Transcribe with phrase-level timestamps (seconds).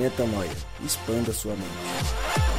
[0.00, 0.48] Metanoia.
[0.82, 2.49] Expanda sua mente.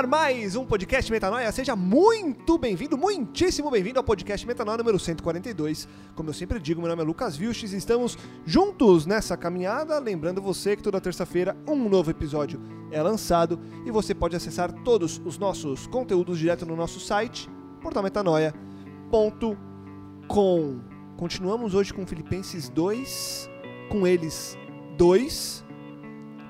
[0.00, 1.52] Ar mais um podcast Metanoia.
[1.52, 5.86] Seja muito bem-vindo, muitíssimo bem-vindo ao podcast Metanoia número 142.
[6.14, 8.16] Como eu sempre digo, meu nome é Lucas Vilches e estamos
[8.46, 9.98] juntos nessa caminhada.
[9.98, 12.58] Lembrando você que toda terça-feira um novo episódio
[12.90, 17.50] é lançado e você pode acessar todos os nossos conteúdos direto no nosso site,
[17.82, 20.80] portalmetanoia.com.
[21.18, 23.50] Continuamos hoje com Filipenses 2,
[23.90, 24.56] com eles
[24.96, 25.62] dois,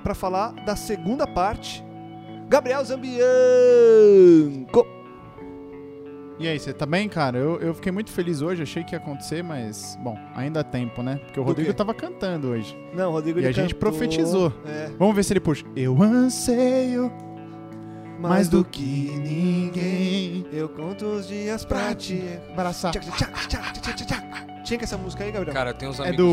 [0.04, 1.89] para falar da segunda parte
[2.50, 3.24] Gabriel Zambianco.
[6.38, 7.38] E aí, você tá bem, cara?
[7.38, 11.00] Eu, eu fiquei muito feliz hoje, achei que ia acontecer, mas, bom, ainda há tempo,
[11.02, 11.16] né?
[11.26, 12.76] Porque o Rodrigo tava cantando hoje.
[12.94, 14.52] Não, Rodrigo E ele a gente cantou, profetizou.
[14.66, 15.64] É, Vamos ver se ele puxa.
[15.76, 17.12] Eu anseio
[18.18, 20.46] mais do que ninguém.
[20.50, 22.20] Eu conto os dias pra te
[22.52, 22.90] abraçar.
[22.92, 24.62] Tchac, tchac, tchac, tchac, tchac, tchac.
[24.64, 25.54] Tinha que essa música aí, Gabriel?
[25.54, 26.16] Cara, eu tenho uns É amigos.
[26.24, 26.26] do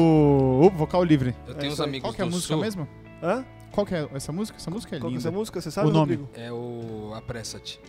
[0.63, 1.35] uh, Vocal Livre.
[1.45, 1.87] Eu É tenho uns aí.
[1.87, 2.61] amigos Qual que é a do música Sul.
[2.63, 2.87] mesmo?
[3.21, 3.43] Hã?
[3.71, 4.57] Qual que é essa música?
[4.57, 5.29] Essa música é Qual que é linda.
[5.29, 5.61] essa música?
[5.61, 6.15] Você sabe, O nome.
[6.15, 6.29] Rodrigo?
[6.35, 7.79] É o Apressa-te.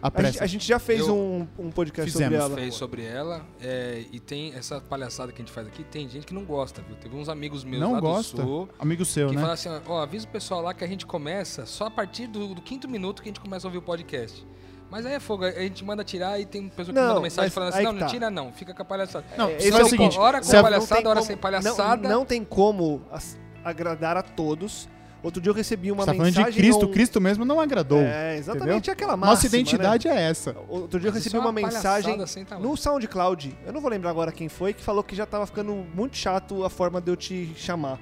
[0.00, 0.44] A A gente, pressa.
[0.44, 2.38] a gente já fez Eu- um, um podcast Fizemos.
[2.40, 2.62] sobre ela.
[2.62, 3.46] Fez sobre ela.
[3.60, 5.82] é, e tem essa palhaçada que a gente faz aqui.
[5.82, 6.94] Tem gente que não gosta, viu?
[6.96, 8.36] Teve uns amigos meus Não lá gosta?
[8.36, 8.68] do Sul.
[8.78, 9.40] Amigo seu, Que né?
[9.40, 12.54] falam assim, ó, avisa o pessoal lá que a gente começa só a partir do,
[12.54, 14.46] do quinto minuto que a gente começa a ouvir o podcast.
[14.88, 17.46] Mas aí é fogo, a gente manda tirar e tem pessoa que Não, manda mensagem
[17.46, 18.12] mas falando aí assim, não, que não tá.
[18.12, 19.26] tira não, fica com a palhaçada.
[19.36, 20.16] Não, É, esse é é o seguinte.
[20.18, 22.08] Hora com se a- palhaçada, Não tem hora como- sem palhaçada.
[22.08, 24.88] Não, não tem como as- agradar a todos.
[25.22, 26.52] Outro dia eu recebi uma Você tá falando mensagem...
[26.52, 27.98] de Cristo, num- Cristo mesmo não agradou.
[27.98, 28.92] É, exatamente entendeu?
[28.92, 30.52] aquela máxima, Nossa identidade é essa.
[30.52, 30.60] né?
[30.68, 33.58] Outro dia eu recebi é uma palhaçada mensagem no SoundCloud.
[33.66, 36.62] Eu não vou lembrar agora quem foi, que falou que já tava ficando muito chato
[36.64, 37.98] a forma de eu te chamar.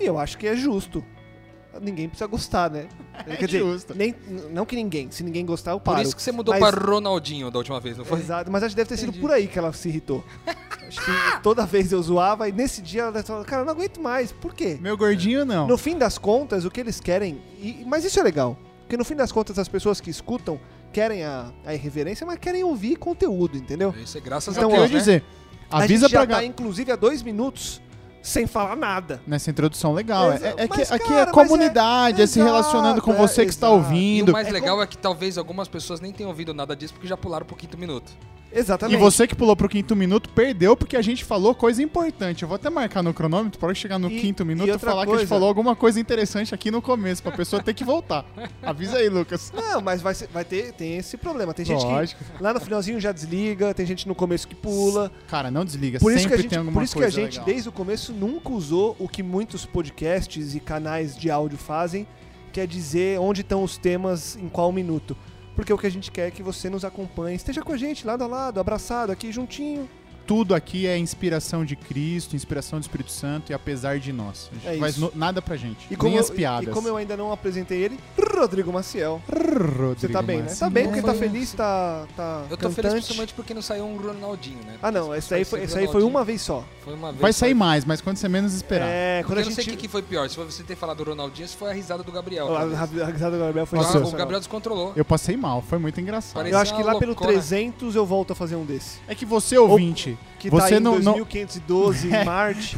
[0.00, 1.04] E eu acho que é justo.
[1.80, 2.86] Ninguém precisa gostar, né?
[3.26, 3.94] É Quer dizer, justo.
[3.94, 4.14] nem,
[4.52, 5.10] não que ninguém.
[5.10, 5.98] Se ninguém gostar, eu paro.
[5.98, 8.18] Por isso que você mudou Mas- para Ronaldinho da última vez, não foi?
[8.18, 9.20] Exato, mas acho que deve ter sido Entendi.
[9.20, 10.24] por aí que ela se irritou.
[10.88, 14.00] acho que toda vez eu zoava e nesse dia ela falou, cara, eu não aguento
[14.00, 14.32] mais.
[14.32, 14.76] Por quê?
[14.80, 15.66] Meu gordinho, não.
[15.68, 17.40] No fim das contas, o que eles querem.
[17.60, 18.58] e- mas isso é legal.
[18.80, 20.60] Porque no fim das contas, as pessoas que escutam
[20.92, 23.94] querem a, a irreverência, mas querem ouvir conteúdo, entendeu?
[24.02, 24.98] Isso é graças Então, a eu Deus, né?
[24.98, 25.24] dizer,
[25.70, 27.80] a avisa gente já pra tá, inclusive, há dois minutos
[28.24, 29.20] sem falar nada.
[29.26, 30.32] Nessa introdução legal.
[30.32, 33.10] É, Exa- é que mas, aqui cara, é mas comunidade, é, é- se relacionando com
[33.12, 33.80] exato, você é, que está exato.
[33.82, 34.28] E ouvindo.
[34.30, 37.06] o mais É legal é que talvez algumas pessoas nem tenham ouvido nada disso porque
[37.06, 38.10] já pularam pro quinto minuto.
[38.54, 39.00] E Exatamente.
[39.00, 42.42] você que pulou pro quinto minuto perdeu porque a gente falou coisa importante.
[42.42, 45.02] Eu vou até marcar no cronômetro para chegar no E- quinto e minuto e falar
[45.04, 47.82] que a gente coisa- falou alguma coisa interessante aqui no começo, pra pessoa ter que
[47.82, 48.24] voltar.
[48.62, 49.52] Avisa aí, Lucas.
[49.54, 51.52] Não, mas vai, ser- vai ter tem esse problema.
[51.52, 52.22] Tem gente Lógico.
[52.24, 55.10] que lá no finalzinho já desliga, tem gente no começo que pula.
[55.28, 55.98] Cara, não desliga.
[55.98, 57.46] Por Sempre gente, tem alguma por isso que a coisa gente legal.
[57.46, 62.06] desde o começo nunca usou o que muitos podcasts e canais de áudio fazem,
[62.52, 65.16] que é dizer onde estão os temas em qual minuto.
[65.54, 68.06] Porque o que a gente quer é que você nos acompanhe, esteja com a gente
[68.06, 69.88] lado a lado, abraçado aqui juntinho.
[70.26, 74.48] Tudo aqui é inspiração de Cristo, inspiração do Espírito Santo e apesar de nós.
[74.50, 75.00] A gente É não faz isso.
[75.04, 75.86] no- nada pra gente.
[75.90, 76.68] E como, nem eu, as piadas.
[76.68, 77.98] e como eu ainda não apresentei ele,
[78.34, 79.20] Rodrigo Maciel.
[79.28, 80.42] Rodrigo Você tá bem, né?
[80.44, 80.60] Massi.
[80.60, 82.92] Tá bem, porque tá Foi- feliz, tá, tá Eu tô feliz cantante.
[83.04, 84.76] principalmente porque não saiu um Ronaldinho, né?
[84.82, 86.64] Ah não, Porque esse aí foi, esse aí foi uma vez só.
[86.82, 87.40] Foi uma vez Vai só.
[87.40, 88.86] sair mais, mas quando você menos esperar.
[88.88, 89.76] É, Porque quando a eu não sei o gente...
[89.78, 92.54] que, foi pior, se você ter falado do Ronaldinho, se foi a risada do Gabriel.
[92.56, 94.08] A, a, a risada do Gabriel foi sensacional.
[94.08, 94.92] o Gabriel descontrolou.
[94.96, 96.34] Eu passei mal, foi muito engraçado.
[96.34, 97.32] Parecia Eu acho que lá uma pelo loucona.
[97.32, 98.98] 300 eu volto a fazer um desse.
[99.06, 102.76] É que você, ouvinte, Que Você tá em não- não- 2512 em Marte.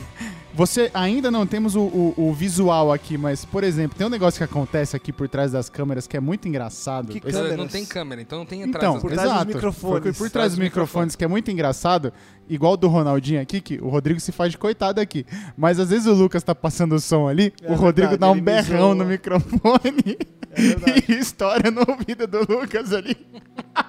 [0.54, 4.38] você ainda não temos o, o- o visual aqui, mas, por exemplo, tem um negócio
[4.38, 7.08] que acontece aqui por trás das câmeras que é muito engraçado.
[7.08, 7.58] Que Esse- Mas câmeras.
[7.58, 8.78] Não tem câmera, então não tem entrada.
[8.86, 9.24] Então, essas Por coisas.
[9.24, 9.56] trás dos exato.
[9.56, 10.02] microfones.
[10.02, 12.12] Foi por Trás dos dos microfones, que é muito engraçado,
[12.48, 15.26] igual do Ronaldinho aqui, que o Rodrigo se faz de coitado aqui.
[15.56, 18.30] Mas às vezes o Lucas tá passando o som ali, É o Rodrigo verdade, dá
[18.30, 20.16] um berrão no microfone
[20.52, 20.56] É
[21.12, 23.16] e estoura no ouvido do Lucas ali.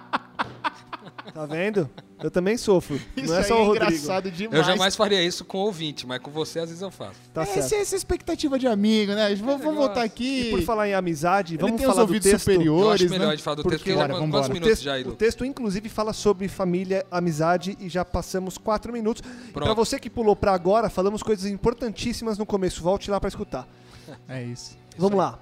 [1.37, 1.87] Tá vendo?
[2.19, 2.95] Eu também sofro.
[3.15, 3.85] Isso não é aí só o é Rodrigo.
[3.93, 4.57] engraçado demais.
[4.57, 7.19] Eu jamais faria isso com ouvinte, mas com você às vezes eu faço.
[7.31, 7.73] Tá Essa certo.
[7.73, 9.35] é essa expectativa de amigo, né?
[9.35, 10.47] Vamos, vamos voltar aqui.
[10.47, 12.25] E por falar em amizade, Ele vamos tem os falar do texto.
[12.33, 13.35] Eu superiores, acho melhor né?
[13.35, 14.13] de falar do Porque- texto, vambora.
[14.31, 18.57] quantos O minutos texto, já, o texto, inclusive, fala sobre família, amizade e já passamos
[18.57, 19.21] quatro minutos.
[19.53, 19.75] Pra Pronto.
[19.75, 22.81] você que pulou pra agora, falamos coisas importantíssimas no começo.
[22.81, 23.67] Volte lá pra escutar.
[24.27, 24.75] É isso.
[24.97, 25.37] Vamos lá.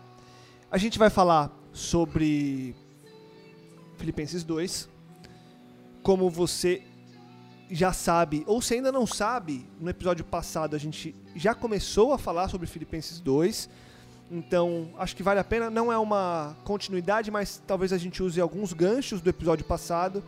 [0.70, 2.76] A gente vai falar sobre
[3.98, 4.90] Filipenses 2.
[6.06, 6.84] Como você
[7.68, 12.20] já sabe, ou se ainda não sabe, no episódio passado a gente já começou a
[12.20, 13.68] falar sobre Filipenses 2.
[14.30, 15.68] Então, acho que vale a pena.
[15.72, 20.24] Não é uma continuidade, mas talvez a gente use alguns ganchos do episódio passado.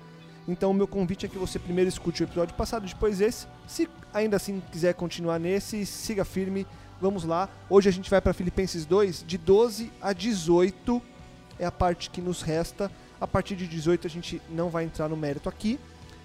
[0.47, 3.45] Então, o meu convite é que você primeiro escute o episódio passado, depois esse.
[3.67, 6.65] Se ainda assim quiser continuar nesse, siga firme.
[6.99, 7.47] Vamos lá.
[7.69, 10.99] Hoje a gente vai para Filipenses 2, de 12 a 18.
[11.59, 12.91] É a parte que nos resta.
[13.19, 15.79] A partir de 18 a gente não vai entrar no mérito aqui.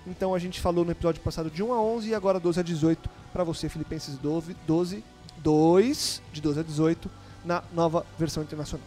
[0.07, 2.63] Então a gente falou no episódio passado de 1 a 11 e agora 12 a
[2.63, 5.05] 18 para você, Filipenses 12, 12,
[5.39, 7.11] 2, de 12 a 18,
[7.45, 8.87] na nova versão internacional.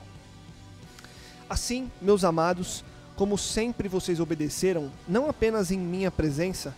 [1.49, 2.83] Assim, meus amados,
[3.15, 6.75] como sempre vocês obedeceram, não apenas em minha presença,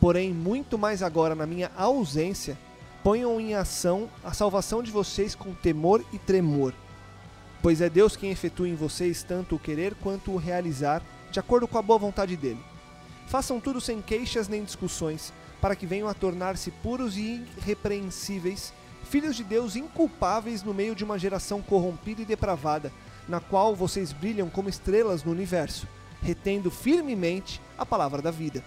[0.00, 2.58] porém muito mais agora na minha ausência,
[3.02, 6.74] ponham em ação a salvação de vocês com temor e tremor.
[7.60, 11.66] Pois é Deus quem efetua em vocês tanto o querer quanto o realizar, de acordo
[11.66, 12.60] com a boa vontade dele.
[13.26, 18.72] Façam tudo sem queixas nem discussões, para que venham a tornar-se puros e irrepreensíveis,
[19.04, 22.92] filhos de Deus inculpáveis no meio de uma geração corrompida e depravada,
[23.28, 25.88] na qual vocês brilham como estrelas no universo,
[26.22, 28.64] retendo firmemente a palavra da vida.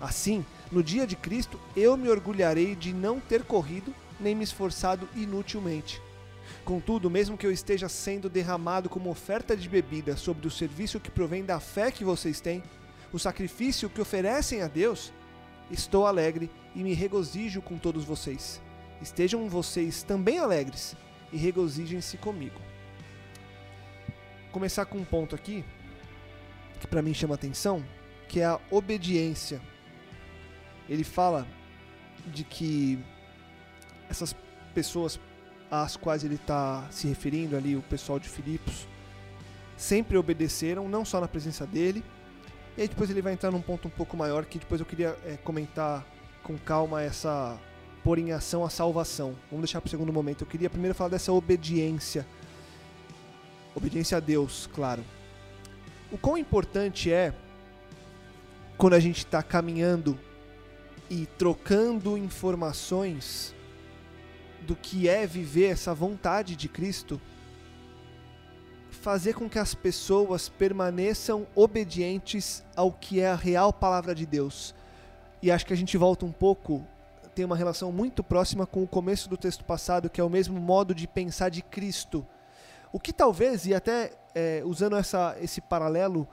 [0.00, 5.08] Assim, no dia de Cristo, eu me orgulharei de não ter corrido nem me esforçado
[5.14, 6.02] inutilmente.
[6.64, 11.10] Contudo, mesmo que eu esteja sendo derramado como oferta de bebida sobre o serviço que
[11.10, 12.62] provém da fé que vocês têm,
[13.12, 15.12] o sacrifício que oferecem a Deus,
[15.70, 18.60] estou alegre e me regozijo com todos vocês.
[19.00, 20.96] Estejam vocês também alegres
[21.32, 22.60] e regozijem-se comigo.
[24.50, 25.64] Começar com um ponto aqui
[26.80, 27.84] que para mim chama atenção,
[28.28, 29.60] que é a obediência.
[30.88, 31.46] Ele fala
[32.26, 32.98] de que
[34.08, 34.34] essas
[34.74, 35.18] pessoas
[35.70, 38.86] às quais ele está se referindo ali, o pessoal de Filipos,
[39.76, 42.04] sempre obedeceram, não só na presença dele,
[42.76, 45.16] e aí depois ele vai entrar num ponto um pouco maior que depois eu queria
[45.24, 46.04] é, comentar
[46.42, 47.58] com calma essa
[48.02, 49.34] pôr em ação a salvação.
[49.50, 50.42] Vamos deixar para o segundo momento.
[50.42, 52.26] Eu queria primeiro falar dessa obediência.
[53.74, 55.02] Obediência a Deus, claro.
[56.12, 57.32] O quão importante é
[58.76, 60.18] quando a gente está caminhando
[61.08, 63.54] e trocando informações
[64.64, 67.20] do que é viver essa vontade de Cristo
[69.04, 74.74] fazer com que as pessoas permaneçam obedientes ao que é a real palavra de Deus.
[75.42, 76.82] E acho que a gente volta um pouco,
[77.34, 80.58] tem uma relação muito próxima com o começo do texto passado, que é o mesmo
[80.58, 82.26] modo de pensar de Cristo.
[82.90, 86.26] O que talvez, e até é, usando essa, esse paralelo,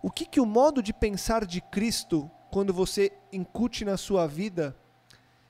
[0.00, 4.76] o que, que o modo de pensar de Cristo, quando você incute na sua vida,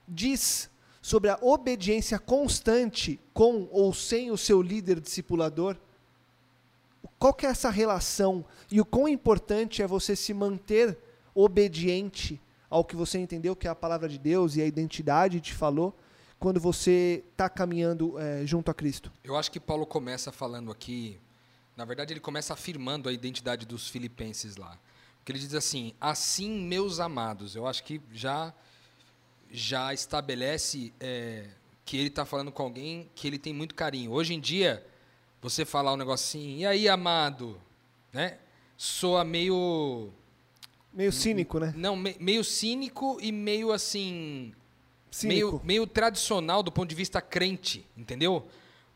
[0.08, 0.70] diz
[1.02, 5.76] sobre a obediência constante com ou sem o seu líder discipulador?
[7.22, 10.98] qual que é essa relação e o quão importante é você se manter
[11.32, 15.54] obediente ao que você entendeu que é a palavra de Deus e a identidade te
[15.54, 15.96] falou
[16.36, 19.12] quando você está caminhando é, junto a Cristo?
[19.22, 21.20] Eu acho que Paulo começa falando aqui,
[21.76, 24.76] na verdade ele começa afirmando a identidade dos filipenses lá.
[25.18, 27.54] Porque ele diz assim, assim meus amados.
[27.54, 28.52] Eu acho que já,
[29.52, 31.44] já estabelece é,
[31.84, 34.10] que ele está falando com alguém que ele tem muito carinho.
[34.10, 34.84] Hoje em dia,
[35.40, 37.60] você falar um negocinho, e aí, amado,
[38.12, 38.38] né?
[38.76, 40.10] Soa meio.
[40.92, 41.72] Meio cínico, né?
[41.76, 44.52] Não, me, meio cínico e meio assim.
[45.10, 45.34] Cínico.
[45.34, 48.46] Meio, meio tradicional do ponto de vista crente, entendeu?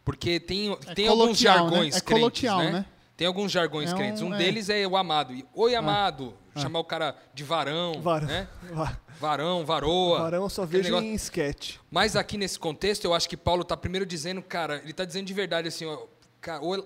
[0.05, 1.35] Porque tem, É tem alguns né?
[1.35, 2.71] jargões É crentes, né?
[2.71, 2.87] né?
[3.17, 4.23] Tem alguns jargões É um- crentes.
[4.23, 4.39] Um é.
[4.39, 5.35] deles é o amado.
[5.55, 6.35] Oi, amado.
[6.57, 8.27] Chamar o cara de varão, Varão.
[8.29, 8.49] né?
[8.73, 10.19] Va- Varão, varoa.
[10.21, 11.07] Varão eu só vejo negócio.
[11.07, 11.77] em sketch.
[11.91, 15.27] Mas aqui nesse contexto, eu acho que Paulo está primeiro dizendo, cara, ele está dizendo
[15.27, 16.07] de verdade assim, ó,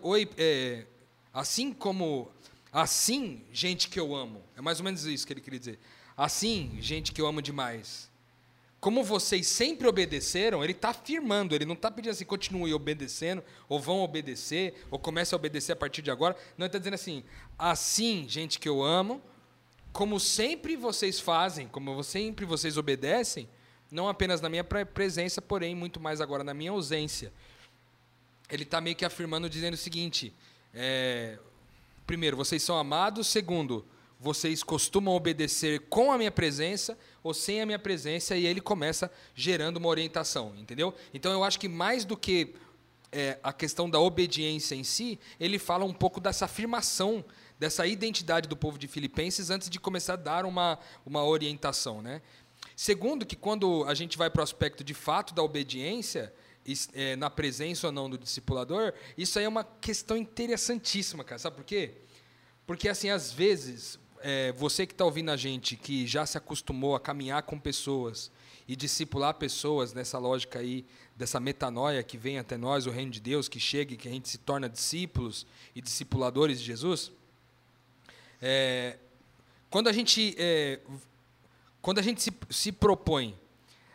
[0.03, 0.85] oi, é,
[1.35, 2.31] assim como,
[2.73, 5.79] assim, gente que eu amo, é mais ou menos isso que ele queria dizer.
[6.17, 8.09] Assim, gente que eu amo demais.
[8.79, 13.79] Como vocês sempre obedeceram, ele está afirmando, ele não está pedindo assim, continue obedecendo, ou
[13.79, 16.35] vão obedecer, ou comece a obedecer a partir de agora.
[16.57, 17.23] Não, ele está dizendo assim,
[17.59, 19.21] assim, gente que eu amo,
[19.92, 23.49] como sempre vocês fazem, como sempre vocês obedecem,
[23.90, 27.32] não apenas na minha pre- presença, porém muito mais agora na minha ausência.
[28.49, 30.32] Ele está meio que afirmando, dizendo o seguinte:
[30.73, 31.38] é,
[32.06, 33.26] primeiro, vocês são amados.
[33.26, 33.85] Segundo,
[34.18, 39.11] vocês costumam obedecer com a minha presença ou sem a minha presença, e ele começa
[39.35, 40.94] gerando uma orientação, entendeu?
[41.12, 42.54] Então eu acho que mais do que
[43.11, 47.25] é, a questão da obediência em si, ele fala um pouco dessa afirmação,
[47.61, 52.00] dessa identidade do povo de Filipenses antes de começar a dar uma, uma orientação.
[52.00, 52.23] Né?
[52.75, 56.33] Segundo, que quando a gente vai para o aspecto de fato da obediência,
[56.95, 61.38] é, na presença ou não do discipulador, isso aí é uma questão interessantíssima, cara.
[61.38, 61.93] Sabe por quê?
[62.67, 66.95] Porque, assim, às vezes, é, você que está ouvindo a gente, que já se acostumou
[66.95, 68.31] a caminhar com pessoas
[68.67, 73.21] e discipular pessoas nessa lógica aí, dessa metanoia que vem até nós, o reino de
[73.21, 77.12] Deus, que chega e que a gente se torna discípulos e discipuladores de Jesus,
[78.40, 78.97] é,
[79.68, 80.80] quando a gente, é,
[81.80, 83.38] quando a gente se, se propõe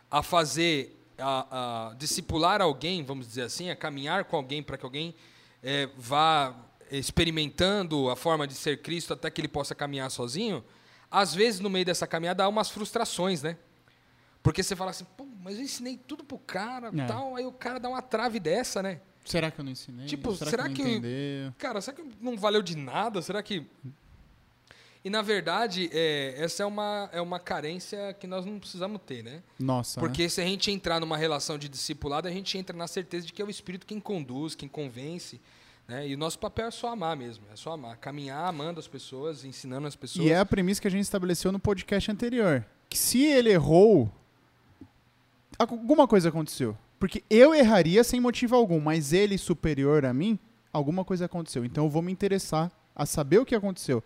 [0.09, 4.85] a fazer, a, a discipular alguém, vamos dizer assim, a caminhar com alguém para que
[4.85, 5.15] alguém
[5.63, 6.55] é, vá
[6.91, 10.63] experimentando a forma de ser Cristo até que ele possa caminhar sozinho,
[11.09, 13.57] às vezes no meio dessa caminhada há umas frustrações, né?
[14.43, 17.05] Porque você fala assim, pô, mas eu ensinei tudo pro cara, É.
[17.07, 19.01] tal, aí o cara dá uma trave dessa, né?
[19.25, 20.05] Será que eu não ensinei?
[20.05, 21.51] Tipo, será, será que, que-?
[21.57, 23.21] Cara, será que não valeu de nada?
[23.23, 23.65] Será que.
[25.05, 29.24] E na verdade, é, essa é uma, é uma carência que nós não precisamos ter,
[29.24, 29.43] né?
[29.59, 30.07] Nossa, né?
[30.07, 33.31] Porque se a gente entrar numa relação de discipulado, a gente entra na certeza de
[33.31, 35.39] que é o Espírito quem conduz, quem convence.
[35.88, 36.07] Né?
[36.07, 37.97] E o nosso papel é só amar mesmo, é só amar.
[37.97, 40.25] Caminhar amando as pessoas, ensinando as pessoas.
[40.25, 42.65] E é a premissa que a gente estabeleceu no podcast anterior.
[42.89, 44.12] Que se ele errou,
[45.59, 46.75] alguma coisa aconteceu.
[47.00, 50.39] Porque eu erraria sem motivo algum, mas ele superior a mim,
[50.74, 51.63] alguma coisa aconteceu.
[51.63, 54.03] Então eu vou me interessar a saber o que aconteceu.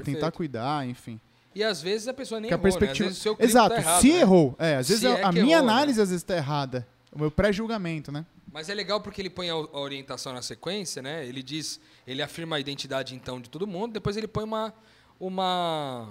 [0.00, 0.16] Perfeito.
[0.16, 1.20] tentar cuidar, enfim.
[1.54, 2.68] E às vezes a pessoa nem Que a errou, né?
[2.68, 3.08] Às perspectiva...
[3.08, 4.20] vezes o seu crivo Exato, tá errado, se né?
[4.20, 4.56] errou.
[4.58, 5.72] É, às vezes Se a, é a que minha errou, né?
[5.72, 6.86] análise às vezes tá errada.
[7.12, 8.26] O meu pré-julgamento, né?
[8.52, 11.24] Mas é legal porque ele põe a a orientação na sequência, né?
[11.26, 14.74] Ele diz, ele afirma a identidade então de todo mundo, depois ele põe uma
[15.18, 16.08] uma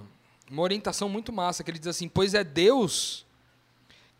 [0.50, 3.24] uma orientação muito massa, que ele diz assim: "Pois é Deus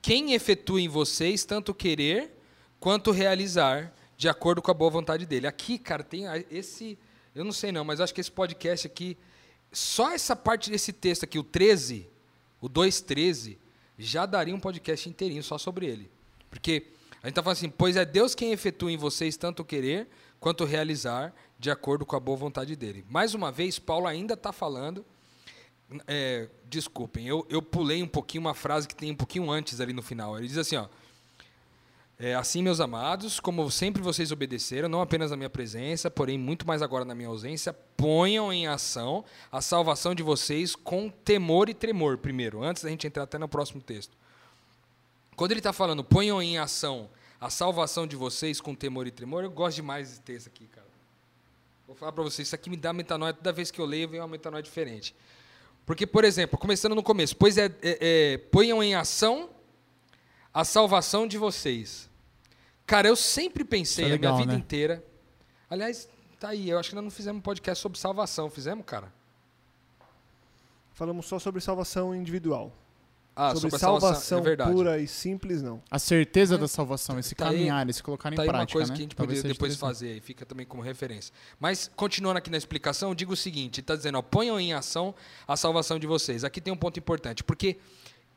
[0.03, 2.39] quem efetua em vocês tanto querer
[2.79, 5.47] quanto realizar, de acordo com a boa vontade dele".
[5.47, 6.99] Aqui, cara, tem a- esse,
[7.35, 9.17] eu não sei não, mas acho que esse podcast aqui
[9.75, 12.09] só essa parte desse texto aqui, o 13,
[12.61, 13.59] o 2:13,
[13.99, 16.11] já daria um podcast inteirinho só sobre ele.
[16.49, 16.87] Porque
[17.23, 20.65] a gente está falando assim, pois é Deus quem efetua em vocês tanto querer quanto
[20.65, 23.05] realizar, de acordo com a boa vontade dele.
[23.09, 25.05] Mais uma vez, Paulo ainda está falando.
[26.07, 29.93] é, desculpem, eu, eu pulei um pouquinho uma frase que tem um pouquinho antes ali
[29.93, 30.37] no final.
[30.37, 30.87] Ele diz assim, ó.
[32.27, 36.67] É, assim, meus amados, como sempre vocês obedeceram, não apenas na minha presença, porém muito
[36.67, 41.75] mais agora na minha ausência, ponham em ação a salvação de vocês com temor e
[41.75, 44.17] tremor, primeiro, antes da gente entrar até no próximo texto.
[45.37, 49.45] Quando ele está falando, ponham em ação a salvação de vocês com temor e tremor,
[49.45, 50.89] eu gosto demais desse texto aqui, cara.
[51.87, 54.19] Vou falar para vocês, isso aqui me dá metanoia, toda vez que eu leio vem
[54.19, 55.15] uma metanoia diferente.
[55.85, 59.51] Porque, por exemplo, começando no começo, pois é, é, é, ponham em ação
[60.55, 62.14] a salvação de vocês.
[62.87, 64.59] Cara, eu sempre pensei é a minha legal, vida né?
[64.59, 65.05] inteira.
[65.71, 69.13] Aliás, tá aí, eu acho que nós não fizemos um podcast sobre salvação, fizemos, cara?
[70.93, 72.73] Falamos só sobre salvação individual.
[73.37, 75.83] Ah, sobre a salvação, salvação é pura e simples, não.
[75.91, 78.79] A certeza da salvação, esse tá aí- caminhar, esse colocar em Tá aí uma prática,
[78.79, 78.97] coisa né?
[78.97, 81.35] que a gente Talvez poderia depois fazer e fica também como referência.
[81.59, 85.13] Mas, continuando aqui na explicação, eu digo o seguinte: está dizendo, ó, ponham em ação
[85.49, 86.45] a salvação de vocês.
[86.45, 87.77] Aqui tem um ponto importante, porque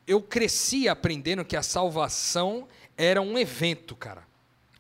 [0.08, 4.26] eu cresci aprendendo que a salvação era um evento, cara.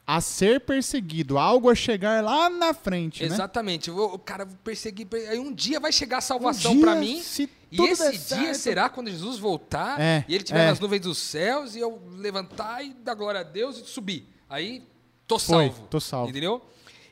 [0.09, 3.27] A ser perseguido, algo a chegar lá na frente, né?
[3.27, 3.91] Exatamente.
[3.91, 5.05] O o cara perseguir.
[5.29, 7.21] Aí um dia vai chegar a salvação dia, para mim.
[7.69, 10.69] E esse dia certo- será quando Jesus voltar É, e ele estiver é.
[10.69, 14.25] nas nuvens dos céus e eu levantar e dar glória a Deus e subir.
[14.49, 14.81] Aí
[15.27, 15.87] tô Foi, salvo.
[15.89, 16.29] tô salvo.
[16.29, 16.61] Entendeu?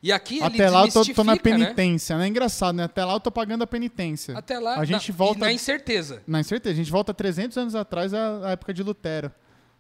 [0.01, 1.39] E aqui Até lá eu tô, tô na né?
[1.41, 2.27] penitência, né?
[2.27, 2.83] Engraçado, né?
[2.85, 4.37] Até lá eu tô pagando a penitência.
[4.37, 6.21] Até lá, A gente na, volta- na incerteza.
[6.25, 9.31] Na incerteza, a gente volta 300 anos atrás à à época de Lutero.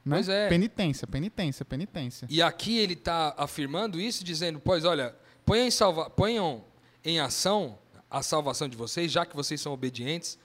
[0.05, 0.17] Né?
[0.17, 0.47] Pois é.
[0.47, 2.27] Penitência, penitência, penitência.
[2.29, 6.63] E aqui ele está afirmando isso, dizendo: Pois olha, ponham em, salva, ponham
[7.03, 7.77] em ação
[8.09, 10.37] a salvação de vocês, já que vocês são obedientes,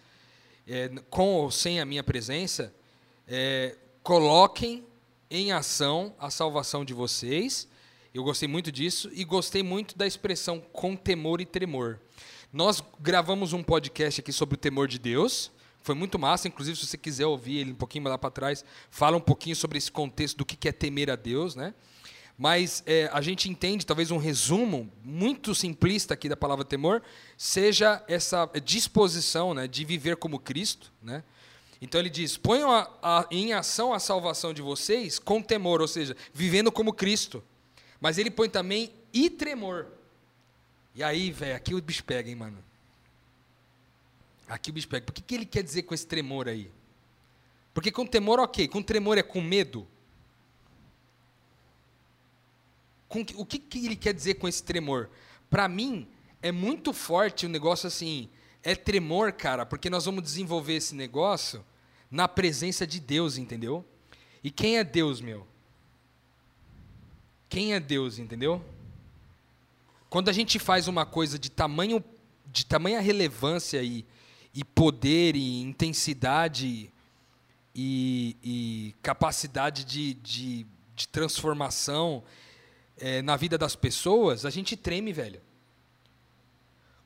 [0.66, 2.74] é, com ou sem a minha presença,
[3.28, 4.84] é, coloquem
[5.30, 7.68] em ação a salvação de vocês.
[8.12, 12.00] Eu gostei muito disso e gostei muito da expressão com temor e tremor.
[12.52, 15.52] Nós gravamos um podcast aqui sobre o temor de Deus.
[15.82, 19.16] Foi muito massa, inclusive se você quiser ouvir ele um pouquinho lá para trás, fala
[19.16, 21.74] um pouquinho sobre esse contexto do que é temer a Deus, né?
[22.36, 27.02] Mas é, a gente entende, talvez um resumo muito simplista aqui da palavra temor,
[27.36, 30.90] seja essa disposição né, de viver como Cristo.
[31.02, 31.22] Né?
[31.82, 35.88] Então ele diz: ponham a- a- em ação a salvação de vocês com temor, ou
[35.88, 37.42] seja, vivendo como Cristo.
[38.00, 39.88] Mas ele põe também e tremor.
[40.94, 42.56] E aí, velho, aqui o bicho pega, hein, mano?
[44.50, 45.06] Aqui o bicho pega.
[45.06, 46.70] Por que, que ele quer dizer com esse tremor aí?
[47.72, 48.66] Porque com temor, ok.
[48.66, 49.86] Com tremor é com medo?
[53.08, 55.08] Com que- o que, que ele quer dizer com esse tremor?
[55.48, 56.08] Para mim,
[56.42, 58.28] é muito forte o negócio assim.
[58.62, 61.64] É tremor, cara, porque nós vamos desenvolver esse negócio
[62.10, 63.84] na presença de Deus, entendeu?
[64.42, 65.46] E quem é Deus, meu?
[67.48, 68.62] Quem é Deus, entendeu?
[70.08, 72.02] Quando a gente faz uma coisa de tamanho,
[72.46, 74.04] de tamanha relevância e,
[74.54, 76.92] e poder e intensidade
[77.74, 82.22] e, e capacidade de, de, de transformação
[82.98, 85.40] eh, na vida das pessoas, a gente treme, velho.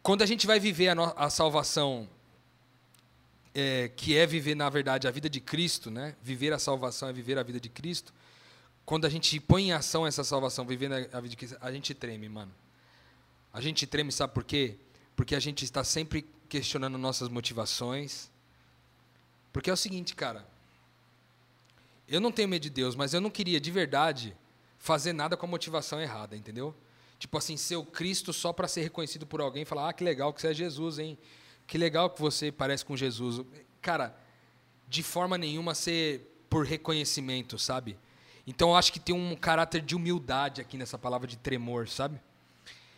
[0.03, 2.09] Quando a gente vai viver a, no- a salvação,
[3.55, 6.17] eh, que é viver, na verdade, a vida de Cristo, né?
[6.23, 8.13] Viver a salvação é viver a vida de Cristo.
[8.85, 11.95] Quando a gente põe em ação essa salvação, vivendo a vida de Cristo, a gente
[11.95, 12.53] treme, mano.
[13.53, 14.77] A gente treme, sabe por quê?
[15.15, 18.31] Porque a gente está sempre questionando nossas motivações.
[19.53, 20.47] Porque é o seguinte, cara.
[22.07, 24.37] Eu não tenho medo de Deus, mas eu não queria de verdade
[24.79, 26.73] fazer nada com a motivação errada, entendeu?
[27.19, 30.05] Tipo assim, ser o Cristo só para ser reconhecido por alguém e falar: ah, que
[30.05, 31.19] legal que você é Jesus, hein?
[31.67, 33.45] Que legal que você parece com Jesus.
[33.83, 34.17] Cara,
[34.89, 37.99] de forma nenhuma ser por reconhecimento, sabe?
[38.47, 42.21] Então eu acho que tem um caráter de humildade aqui nessa palavra de tremor, sabe?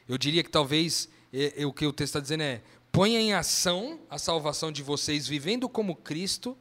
[0.06, 2.62] Eu diria que talvez é, é, o que o texto está dizendo é:
[2.96, 6.56] ponha em ação a salvação de vocês, vivendo como Cristo,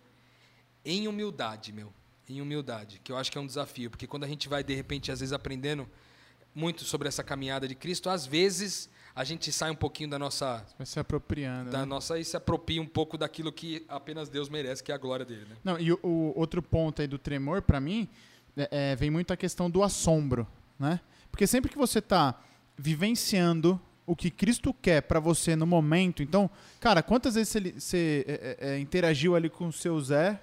[0.83, 1.93] em humildade, meu.
[2.27, 4.75] Em humildade, que eu acho que é um desafio, porque quando a gente vai, de
[4.75, 5.87] repente, às vezes aprendendo
[6.53, 10.65] muito sobre essa caminhada de Cristo, às vezes a gente sai um pouquinho da nossa.
[10.77, 11.71] Vai se apropriando.
[11.71, 11.85] Da né?
[11.85, 15.25] nossa e se apropria um pouco daquilo que apenas Deus merece, que é a glória
[15.25, 15.45] dele.
[15.47, 15.55] Né?
[15.63, 18.09] Não, e o, o outro ponto aí do tremor, para mim,
[18.57, 20.45] é, é, vem muito a questão do assombro,
[20.77, 20.99] né?
[21.31, 22.41] Porque sempre que você está
[22.77, 28.25] vivenciando o que Cristo quer para você no momento, então, cara, quantas vezes você, você
[28.27, 30.39] é, é, é, interagiu ali com o seu Zé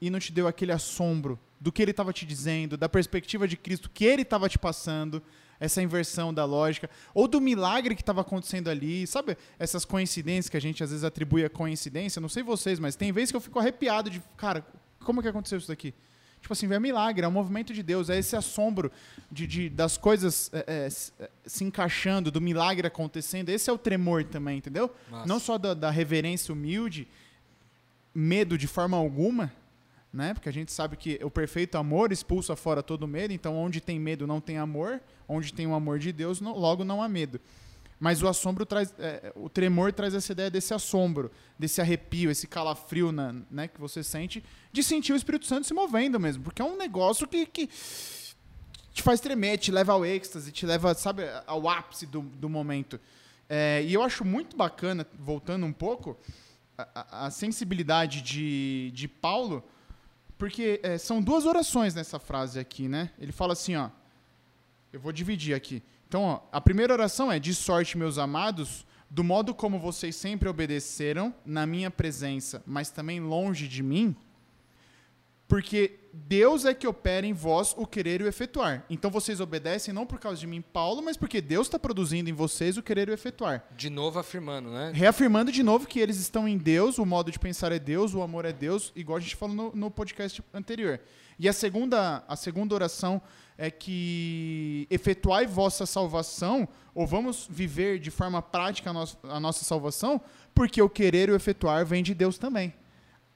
[0.00, 3.56] e não te deu aquele assombro do que ele estava te dizendo, da perspectiva de
[3.56, 5.22] Cristo que ele estava te passando,
[5.58, 9.36] essa inversão da lógica, ou do milagre que estava acontecendo ali, sabe?
[9.58, 13.10] Essas coincidências que a gente às vezes atribui a coincidência, não sei vocês, mas tem
[13.12, 14.66] vezes que eu fico arrepiado de, cara,
[15.00, 15.94] como que aconteceu isso daqui?
[16.46, 18.92] Tipo assim, é milagre, é um movimento de Deus, é esse assombro
[19.32, 20.88] de, de das coisas é, é,
[21.24, 23.48] é, se encaixando, do milagre acontecendo.
[23.48, 24.94] Esse é o tremor também, entendeu?
[25.10, 25.26] Massa.
[25.26, 27.08] Não só da, da reverência humilde,
[28.14, 29.52] medo de forma alguma,
[30.12, 30.34] né?
[30.34, 33.98] Porque a gente sabe que o perfeito amor expulsa fora todo medo, então onde tem
[33.98, 37.40] medo não tem amor, onde tem o amor de Deus, não, logo não há medo.
[37.98, 42.46] Mas o assombro traz, é, o tremor traz essa ideia desse assombro, desse arrepio, esse
[42.46, 46.60] calafrio na, né, que você sente, de sentir o Espírito Santo se movendo mesmo, porque
[46.60, 47.68] é um negócio que, que
[48.92, 53.00] te faz tremer, te leva ao êxtase, te leva, sabe, ao ápice do, do momento.
[53.48, 56.18] É, e eu acho muito bacana, voltando um pouco,
[56.76, 59.64] a, a sensibilidade de, de Paulo,
[60.36, 63.10] porque é, são duas orações nessa frase aqui, né?
[63.18, 63.88] Ele fala assim, ó,
[64.92, 65.82] eu vou dividir aqui.
[66.08, 70.48] Então, ó, a primeira oração é: De sorte, meus amados, do modo como vocês sempre
[70.48, 74.16] obedeceram na minha presença, mas também longe de mim,
[75.48, 78.84] porque Deus é que opera em vós o querer e o efetuar.
[78.90, 82.32] Então vocês obedecem não por causa de mim, Paulo, mas porque Deus está produzindo em
[82.32, 83.64] vocês o querer e o efetuar.
[83.76, 84.90] De novo afirmando, né?
[84.94, 88.22] Reafirmando de novo que eles estão em Deus, o modo de pensar é Deus, o
[88.22, 91.00] amor é Deus, igual a gente falou no, no podcast anterior.
[91.38, 93.20] E a segunda, a segunda oração
[93.58, 99.64] é que efetuai vossa salvação, ou vamos viver de forma prática a, nossa, a nossa
[99.64, 100.20] salvação,
[100.54, 102.74] porque o querer e o efetuar vem de Deus também.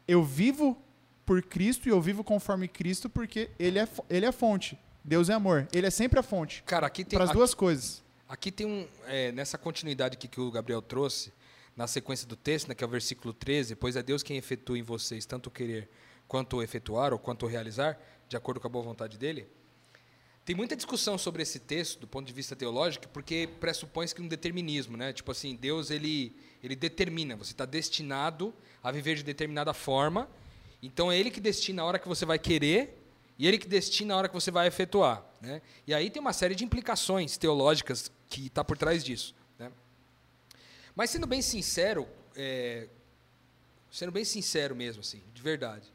[0.06, 0.76] Eu vivo
[1.24, 4.78] por Cristo e eu vivo conforme Cristo porque ele é, ele é a fonte.
[5.04, 5.68] Deus é amor.
[5.72, 6.62] Ele é sempre a fonte.
[6.64, 8.02] Cara, aqui tem Para as duas coisas.
[8.28, 8.87] Aqui tem um.
[9.06, 11.33] é, nessa continuidade aqui que o Gabriel trouxe,
[11.76, 14.78] na sequência do texto, né, que é o versículo 13, pois é Deus quem efetua
[14.78, 15.88] em vocês tanto o querer
[16.28, 19.48] quanto o efetuar, ou quanto o realizar, de acordo com a boa vontade dele.
[20.50, 24.26] Tem muita discussão sobre esse texto, do ponto de vista teológico, porque pressupõe-se que um
[24.26, 25.12] determinismo, né?
[25.12, 30.28] Tipo assim, Deus ele, ele determina, você está destinado a viver de determinada forma,
[30.82, 33.00] então é Ele que destina a hora que você vai querer
[33.38, 35.24] e Ele que destina a hora que você vai efetuar.
[35.40, 35.62] Né?
[35.86, 39.36] E aí tem uma série de implicações teológicas que está por trás disso.
[39.56, 39.70] Né?
[40.96, 42.88] Mas sendo bem sincero, é,
[43.88, 45.86] sendo bem sincero mesmo, assim, de verdade.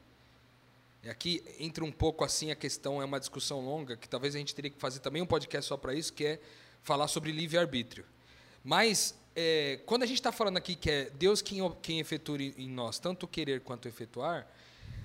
[1.06, 4.40] E aqui entra um pouco assim a questão, é uma discussão longa, que talvez a
[4.40, 6.40] gente teria que fazer também um podcast só para isso, que é
[6.82, 8.04] falar sobre livre-arbítrio.
[8.64, 12.68] Mas, é, quando a gente está falando aqui que é Deus quem, quem efetua em
[12.68, 14.48] nós, tanto querer quanto efetuar,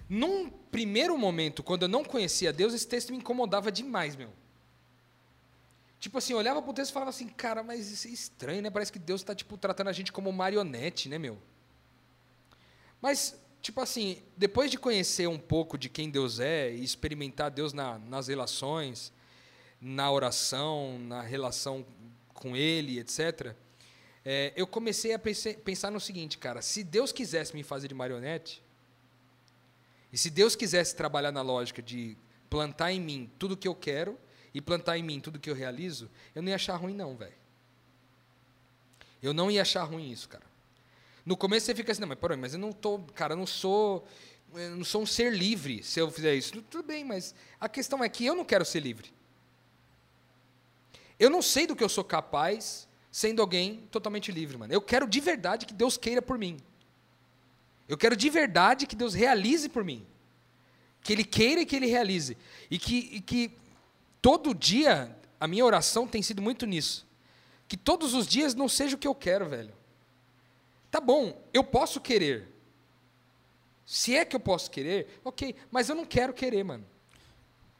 [0.08, 4.30] num primeiro momento, quando eu não conhecia Deus, esse texto me incomodava demais, meu.
[5.98, 8.62] Tipo assim, eu olhava para o texto e falava assim, cara, mas isso é estranho,
[8.62, 8.70] né?
[8.70, 11.36] Parece que Deus está tipo, tratando a gente como marionete, né, meu?
[13.02, 17.72] Mas, tipo assim, depois de conhecer um pouco de quem Deus é e experimentar Deus
[17.72, 19.12] na, nas relações,
[19.80, 21.84] na oração, na relação
[22.34, 23.54] com Ele, etc.,
[24.22, 27.94] é, eu comecei a pense- pensar no seguinte, cara: se Deus quisesse me fazer de
[27.94, 28.62] marionete,
[30.12, 32.16] e se Deus quisesse trabalhar na lógica de
[32.50, 34.18] plantar em mim tudo que eu quero
[34.52, 37.32] e plantar em mim tudo que eu realizo, eu não ia achar ruim, não, velho.
[39.22, 40.49] Eu não ia achar ruim isso, cara.
[41.24, 43.46] No começo você fica assim, não, mas peraí, mas eu não tô, cara, eu não
[43.46, 44.06] sou,
[44.54, 46.60] eu não sou um ser livre se eu fizer isso.
[46.62, 49.12] Tudo bem, mas a questão é que eu não quero ser livre.
[51.18, 54.72] Eu não sei do que eu sou capaz sendo alguém totalmente livre, mano.
[54.72, 56.58] Eu quero de verdade que Deus queira por mim.
[57.88, 60.06] Eu quero de verdade que Deus realize por mim.
[61.02, 62.38] Que Ele queira e que Ele realize.
[62.70, 63.50] E que, e que
[64.22, 67.06] todo dia a minha oração tem sido muito nisso.
[67.66, 69.72] que todos os dias não seja o que eu quero, velho.
[70.90, 72.48] Tá bom, eu posso querer.
[73.84, 76.84] Se é que eu posso querer, ok, mas eu não quero querer, mano.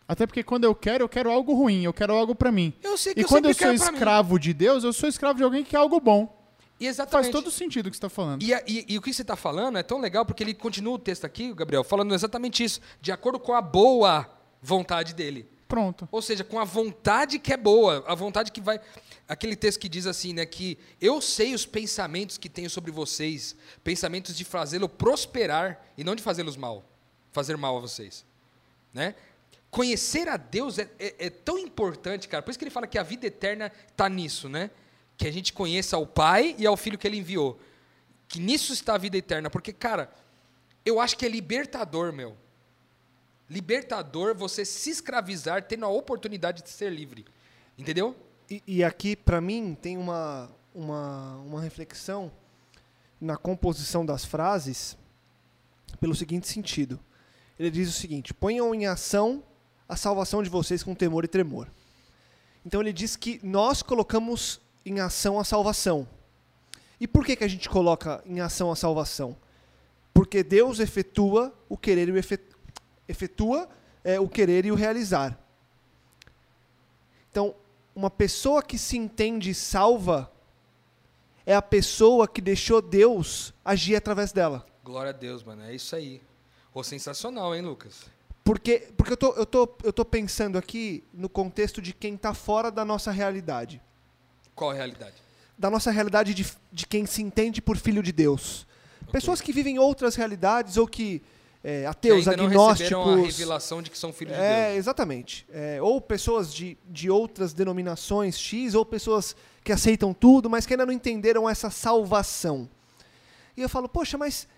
[0.09, 2.73] Até porque quando eu quero, eu quero algo ruim, eu quero algo pra mim.
[2.83, 5.45] Eu sei que E eu quando eu sou escravo de Deus, eu sou escravo de
[5.45, 6.37] alguém que quer algo bom.
[6.81, 7.31] E exatamente.
[7.31, 8.43] Faz todo sentido o que você tá falando.
[8.43, 10.99] E, e- e o que você está falando é tão legal porque ele continua o
[10.99, 14.29] texto aqui, Gabriel, falando exatamente isso, de acordo com a boa
[14.61, 15.47] vontade dele.
[15.69, 16.09] Pronto.
[16.11, 18.81] Ou seja, com a vontade que é boa, a vontade que vai.
[19.31, 20.45] Aquele texto que diz assim, né?
[20.45, 26.17] Que eu sei os pensamentos que tenho sobre vocês, pensamentos de fazê-lo prosperar e não
[26.17, 26.85] de fazê-los mal,
[27.31, 28.27] fazer mal a vocês.
[28.93, 29.15] Né?
[29.71, 32.43] Conhecer a Deus é, é- é tão importante, cara.
[32.43, 34.69] Por isso que ele fala que a vida eterna está nisso, né?
[35.17, 37.57] Que a gente conheça ao Pai e ao Filho que ele enviou.
[38.27, 39.49] Que nisso está a vida eterna.
[39.49, 40.13] Porque, cara,
[40.85, 42.37] eu acho que é libertador, meu.
[43.49, 47.25] Libertador você se escravizar tendo a oportunidade de ser livre.
[47.79, 48.17] Entendeu?
[48.51, 52.33] E, aqui, para mim, tem uma, uma, uma reflexão
[53.21, 54.99] na composição das frases
[56.01, 56.99] pelo seguinte sentido.
[57.57, 59.45] Ele diz o seguinte: ponham em ação
[59.89, 61.69] a salvação de vocês com temor e tremor.
[62.67, 66.09] Então ele diz que nós colocamos em ação a salvação.
[67.01, 69.37] E por que, que a gente coloca em ação a salvação?
[70.13, 72.55] Porque Deus efetua o querer e o efet-
[73.09, 73.69] efetua
[74.03, 75.39] é, o querer e o realizar.
[77.31, 77.55] Então,
[77.95, 80.31] uma pessoa que se entende salva
[81.45, 84.67] é a pessoa que deixou Deus agir através dela.
[84.85, 85.63] Glória a Deus, mano.
[85.63, 86.21] É isso aí.
[86.73, 88.05] Ô, sensacional, hein, Lucas?
[88.45, 92.33] Porque, porque eu, tô, eu, tô, eu tô pensando aqui no contexto de quem está
[92.35, 93.81] fora da nossa realidade.
[94.55, 95.15] Qual a realidade?
[95.59, 98.67] Da nossa realidade de, de quem se entende por filho de Deus.
[99.13, 101.23] Pessoas que vivem outras realidades ou que.
[101.63, 103.37] É, ateus, que ainda não receberam a agnósticos.
[103.37, 104.79] revelação de que são filhos de É, Deus.
[104.79, 105.47] exatamente.
[105.53, 110.73] É, ou pessoas de, de outras denominações X, ou pessoas que aceitam tudo, mas que
[110.73, 112.69] ainda não entenderam essa salvação.
[113.55, 114.49] E eu falo, poxa, mas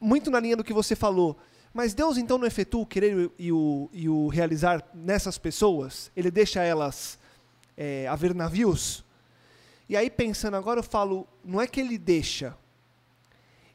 [0.00, 1.36] muito na linha do que você falou,
[1.72, 6.10] mas Deus então não efetua o querer e o, e o realizar nessas pessoas?
[6.16, 7.16] Ele deixa elas
[7.76, 9.04] é, haver navios?
[9.88, 12.56] E aí, pensando agora, eu falo, não é que ele deixa,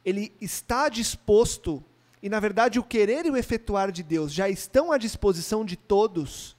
[0.04, 1.82] ele está disposto,
[2.26, 5.76] e na verdade o querer e o efetuar de Deus já estão à disposição de
[5.76, 6.58] todos,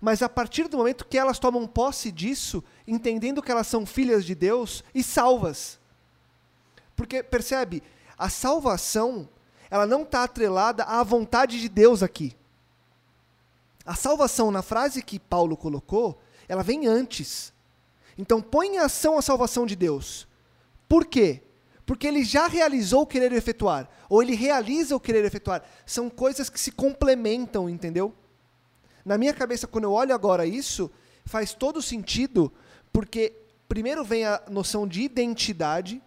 [0.00, 4.24] mas a partir do momento que elas tomam posse disso, entendendo que elas são filhas
[4.24, 5.78] de Deus e salvas.
[6.96, 7.82] Porque, percebe,
[8.16, 9.28] a salvação,
[9.70, 12.34] ela não está atrelada à vontade de Deus aqui.
[13.84, 17.52] A salvação, na frase que Paulo colocou, ela vem antes.
[18.16, 20.26] Então, põe em ação a salvação de Deus.
[20.88, 21.42] Por quê?
[21.92, 25.62] Porque ele já realizou o querer efetuar, ou ele realiza o querer efetuar.
[25.84, 28.14] São coisas que se complementam, entendeu?
[29.04, 30.90] Na minha cabeça, quando eu olho agora isso,
[31.26, 32.50] faz todo sentido,
[32.90, 33.34] porque
[33.68, 36.02] primeiro vem a noção de identidade,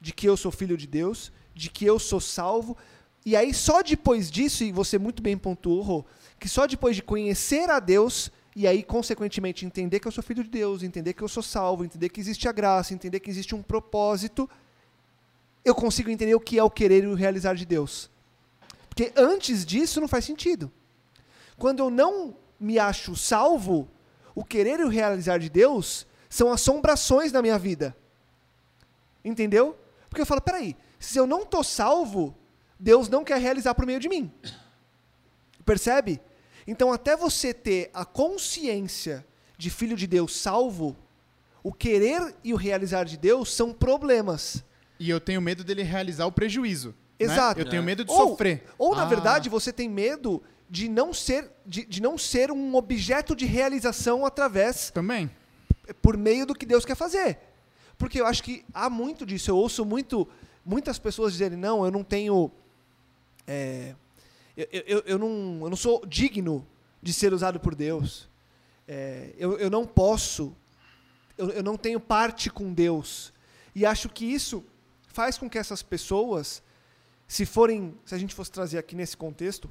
[0.00, 2.76] de que eu sou filho de Deus, de que eu sou salvo,
[3.24, 6.04] e aí só depois disso, e você muito bem pontuou,
[6.40, 10.42] que só depois de conhecer a Deus, e aí, consequentemente, entender que eu sou filho
[10.42, 13.54] de Deus, entender que eu sou salvo, entender que existe a graça, entender que existe
[13.54, 14.50] um propósito,
[15.68, 18.10] eu consigo entender o que é o querer e o realizar de Deus.
[18.88, 20.70] Porque antes disso não faz sentido.
[21.56, 23.88] Quando eu não me acho salvo,
[24.34, 27.96] o querer e o realizar de Deus são assombrações na minha vida.
[29.24, 29.76] Entendeu?
[30.08, 32.36] Porque eu falo, peraí, se eu não estou salvo,
[32.78, 34.32] Deus não quer realizar por meio de mim.
[35.64, 36.20] Percebe?
[36.66, 39.26] Então, até você ter a consciência
[39.56, 40.96] de filho de Deus salvo,
[41.62, 44.64] o querer e o realizar de Deus são problemas.
[44.98, 46.88] E eu tenho medo dele realizar o prejuízo.
[46.88, 46.94] né?
[47.26, 47.60] Exato.
[47.60, 48.64] Eu tenho medo de Ou- sofrer.
[48.76, 52.74] Ou, na Ah, verdade, você tem medo de não ser de, de não ser um
[52.74, 55.30] objeto de realização através Também.
[56.02, 57.38] por meio do que Deus quer fazer.
[57.96, 59.50] Porque eu acho que há muito disso.
[59.50, 60.28] Eu ouço muito
[60.64, 62.50] muitas pessoas dizerem não, eu não tenho
[63.46, 63.94] é,
[64.56, 66.66] eu, eu, eu não, eu não sou digno
[67.02, 68.28] de ser usado por Deus.
[68.86, 70.54] É, eu, eu não posso,
[71.36, 73.32] eu, eu não tenho parte com Deus.
[73.74, 74.64] E acho que isso
[75.08, 76.62] faz com que essas pessoas,
[77.26, 79.70] se forem, se a gente fosse trazer aqui nesse contexto,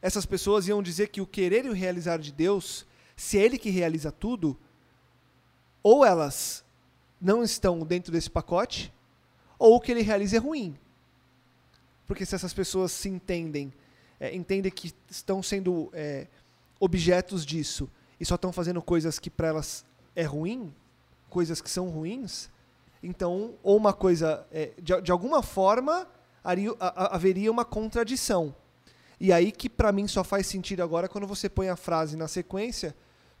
[0.00, 3.58] essas pessoas iam dizer que o querer e o realizar de Deus, se é Ele
[3.58, 4.58] que realiza tudo,
[5.82, 6.64] ou elas
[7.20, 8.92] não estão dentro desse pacote,
[9.58, 10.76] ou o que Ele realiza é ruim.
[12.06, 13.72] Porque se essas pessoas se entendem,
[14.18, 16.26] é, entendem que estão sendo é,
[16.78, 20.74] objetos disso e só estão fazendo coisas que para elas é ruim,
[21.30, 22.50] coisas que são ruins,
[23.02, 26.06] então, ou uma coisa, é, de, de alguma forma,
[26.44, 28.54] haria- a- haveria uma contradição.
[29.20, 32.28] E aí que para mim só faz sentido agora quando você põe a frase na
[32.28, 32.94] sequência,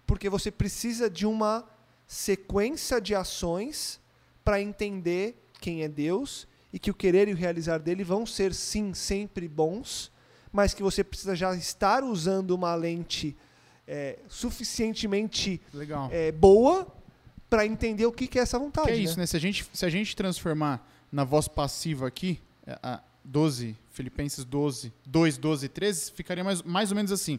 [0.06, 1.64] porque você precisa de uma
[2.06, 4.00] sequência de ações
[4.44, 8.52] para entender quem é Deus e que o querer e o realizar dele vão ser
[8.54, 10.10] sim sempre bons,
[10.52, 13.36] mas que você precisa já estar usando uma lente
[13.86, 16.08] é, suficientemente Legal.
[16.12, 16.86] é, boa
[17.52, 18.86] para entender o que, que é essa vontade.
[18.86, 19.02] Que é né?
[19.02, 19.26] isso, né?
[19.26, 24.42] Se a gente, se a gente transformar na voz passiva aqui, é, a 12, Filipenses
[24.42, 27.38] 12, 2, 12 e 13, ficaria mais, mais ou menos assim.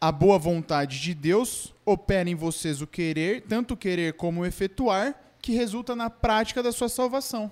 [0.00, 4.46] A boa vontade de Deus opera em vocês o querer, tanto o querer como o
[4.46, 7.48] efetuar, que resulta na prática da sua salvação.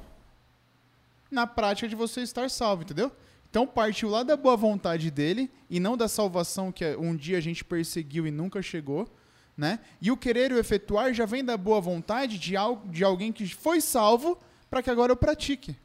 [1.31, 3.13] Na prática de você estar salvo, entendeu?
[3.49, 7.41] Então partiu lá da boa vontade dele e não da salvação que um dia a
[7.41, 9.09] gente perseguiu e nunca chegou,
[9.57, 9.81] né?
[10.01, 13.33] E o querer e o efetuar já vem da boa vontade de, al de alguém
[13.33, 14.39] que foi salvo
[14.69, 15.77] para que agora eu pratique,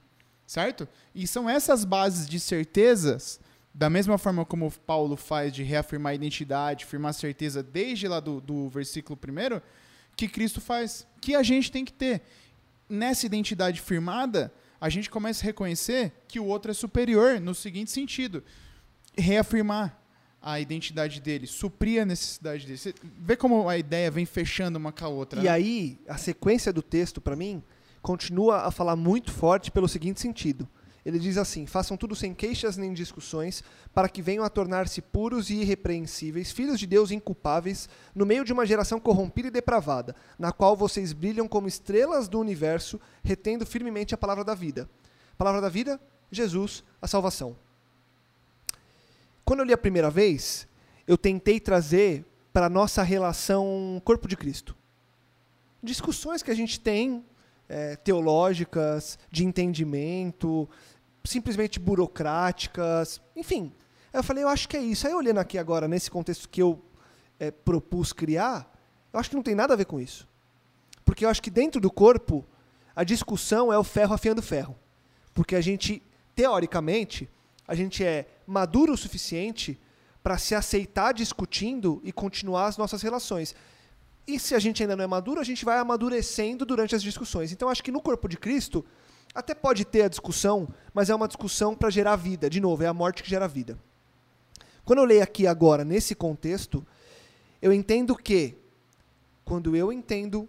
[0.45, 0.87] certo?
[1.15, 3.39] E são essas bases de certezas,
[3.73, 8.41] da mesma forma como Paulo faz de reafirmar a identidade, firmar certeza desde lá do,
[8.41, 9.61] do versículo primeiro,
[10.15, 12.21] que Cristo faz, que a gente tem que ter.
[12.89, 17.89] Nessa identidade firmada, a gente começa a reconhecer que o outro é superior no seguinte
[17.89, 18.43] sentido:
[19.17, 20.00] reafirmar
[20.41, 22.77] a identidade dele, suprir a necessidade dele.
[22.77, 25.39] Você vê como a ideia vem fechando uma com a outra.
[25.39, 25.49] E né?
[25.49, 27.61] aí, a sequência do texto, para mim,
[28.01, 30.67] continua a falar muito forte pelo seguinte sentido.
[31.05, 35.49] Ele diz assim: façam tudo sem queixas nem discussões, para que venham a tornar-se puros
[35.49, 40.51] e irrepreensíveis, filhos de Deus inculpáveis, no meio de uma geração corrompida e depravada, na
[40.51, 44.89] qual vocês brilham como estrelas do universo, retendo firmemente a palavra da vida.
[45.37, 45.99] Palavra da vida,
[46.31, 47.55] Jesus, a salvação.
[49.51, 50.65] Quando eu li a primeira vez,
[51.05, 54.77] eu tentei trazer para a nossa relação corpo de Cristo.
[55.83, 57.25] Discussões que a gente tem
[57.67, 60.69] é, teológicas, de entendimento,
[61.25, 63.73] simplesmente burocráticas, enfim.
[64.13, 65.05] Aí eu falei, eu acho que é isso.
[65.05, 66.81] Aí olhando aqui agora, nesse contexto que eu
[67.37, 68.73] é, propus criar,
[69.11, 70.29] eu acho que não tem nada a ver com isso.
[71.03, 72.47] Porque eu acho que dentro do corpo,
[72.95, 74.79] a discussão é o ferro afiando ferro.
[75.33, 76.01] Porque a gente,
[76.33, 77.29] teoricamente,
[77.67, 79.79] a gente é maduro o suficiente
[80.21, 83.55] para se aceitar discutindo e continuar as nossas relações.
[84.27, 87.51] E se a gente ainda não é maduro, a gente vai amadurecendo durante as discussões.
[87.51, 88.85] Então acho que no corpo de Cristo
[89.33, 92.49] até pode ter a discussão, mas é uma discussão para gerar vida.
[92.49, 93.79] De novo, é a morte que gera vida.
[94.83, 96.85] Quando eu leio aqui agora, nesse contexto,
[97.61, 98.55] eu entendo que
[99.45, 100.47] quando eu entendo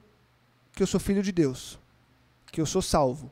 [0.72, 1.78] que eu sou filho de Deus,
[2.50, 3.30] que eu sou salvo,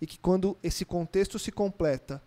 [0.00, 2.22] e que quando esse contexto se completa,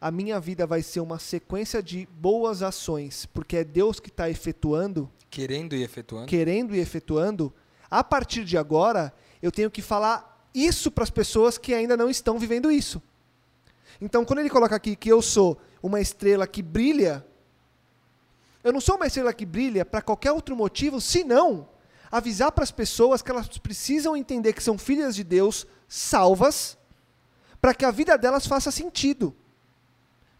[0.00, 4.28] a minha vida vai ser uma sequência de boas ações, porque é Deus que está
[4.28, 6.26] efetuando, Querendo e efetuando.
[6.26, 7.52] querendo e efetuando,
[7.90, 12.08] a partir de agora, eu tenho que falar isso para as pessoas que ainda não
[12.08, 13.02] estão vivendo isso.
[14.00, 17.24] Então, quando ele coloca aqui que eu sou uma estrela que brilha,
[18.62, 21.68] eu não sou uma estrela que brilha para qualquer outro motivo, senão
[22.10, 26.76] avisar para as pessoas que elas precisam entender que são filhas de Deus, salvas,
[27.60, 29.34] para que a vida delas faça sentido.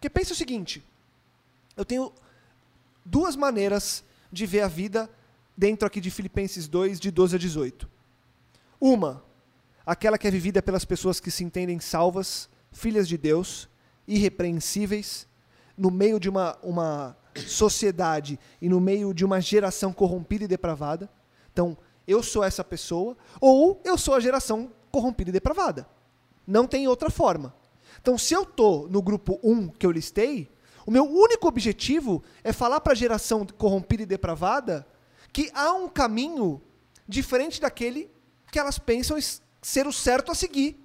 [0.06, 0.84] Porque pensa o seguinte:
[1.76, 2.12] eu tenho
[3.04, 5.10] duas maneiras de ver a vida
[5.56, 7.88] dentro aqui de Filipenses 2, de 12 a 18.
[8.80, 9.24] Uma,
[9.84, 13.68] aquela que é vivida pelas pessoas que se entendem salvas, filhas de Deus,
[14.06, 15.26] irrepreensíveis,
[15.76, 21.10] no meio de uma, uma sociedade e no meio de uma geração corrompida e depravada.
[21.52, 25.84] Então, eu sou essa pessoa, ou eu sou a geração corrompida e depravada.
[26.46, 27.52] Não tem outra forma.
[28.06, 30.48] Então, se eu estou no grupo 1 que eu listei,
[30.86, 34.86] o meu único objetivo é falar para a geração corrompida e depravada
[35.32, 36.62] que há um caminho
[37.08, 38.08] diferente daquele
[38.52, 39.18] que elas pensam
[39.60, 40.80] ser o certo a seguir.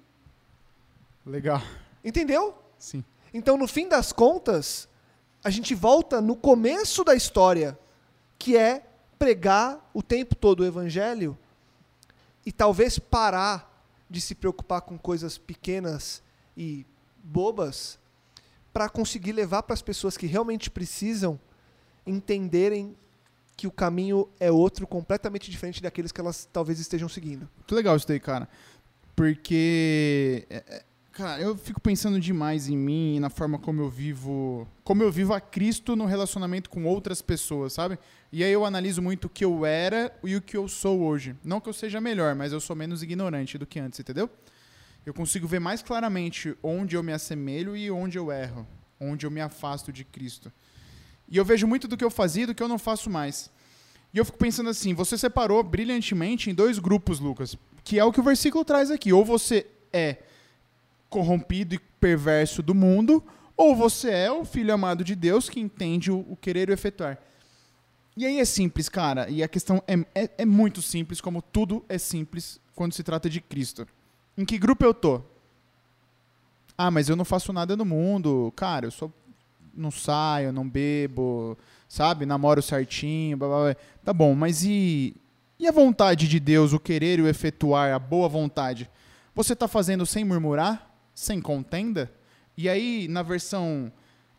[1.24, 1.62] Legal.
[2.04, 2.58] Entendeu?
[2.76, 3.04] Sim.
[3.32, 4.88] Então, no fim das contas,
[5.44, 7.78] a gente volta no começo da história,
[8.36, 8.84] que é
[9.16, 11.38] pregar o tempo todo o evangelho
[12.44, 16.20] e talvez parar de se preocupar com coisas pequenas
[16.56, 16.84] e
[17.22, 17.98] bobas
[18.72, 21.38] para conseguir levar para as pessoas que realmente precisam
[22.06, 22.96] entenderem
[23.56, 27.48] que o caminho é outro, completamente diferente daqueles que elas talvez estejam seguindo.
[27.56, 28.48] Muito legal isso daí, cara.
[29.14, 30.46] Porque.
[30.48, 34.66] é, é, Cara, eu fico pensando demais em mim e na forma como eu vivo.
[34.82, 37.98] Como eu vivo a Cristo no relacionamento com outras pessoas, sabe?
[38.32, 41.36] E aí eu analiso muito o que eu era e o que eu sou hoje.
[41.44, 44.30] Não que eu seja melhor, mas eu sou menos ignorante do que antes, entendeu?
[45.04, 48.66] Eu consigo ver mais claramente onde eu me assemelho e onde eu erro.
[49.00, 50.52] Onde eu me afasto de Cristo.
[51.28, 53.50] E eu vejo muito do que eu fazia e do que eu não faço mais.
[54.14, 58.12] E eu fico pensando assim, você separou brilhantemente em dois grupos, Lucas, que é o
[58.12, 59.12] que o versículo traz aqui.
[59.12, 60.18] Ou você é
[61.08, 63.22] corrompido e perverso do mundo,
[63.56, 67.18] ou você é o filho amado de Deus que entende o, querer e o efetuar.
[68.16, 69.28] E aí é simples, cara.
[69.28, 73.28] E a questão é, é, é muito simples, como tudo é simples quando se trata
[73.28, 73.86] de Cristo.
[74.36, 75.20] Em que grupo eu tô?
[76.76, 78.52] Ah, mas eu não faço nada no mundo.
[78.56, 79.12] Cara, eu sou.
[79.74, 81.56] Não saio, não bebo,
[81.88, 82.26] sabe?
[82.26, 83.76] Namoro certinho, blá, blá, blá.
[84.04, 85.16] Tá bom, mas e.
[85.58, 88.90] E a vontade de Deus, o querer e o efetuar, a boa vontade?
[89.34, 90.90] Você está fazendo sem murmurar?
[91.14, 92.10] Sem contenda?
[92.56, 93.92] E aí, na versão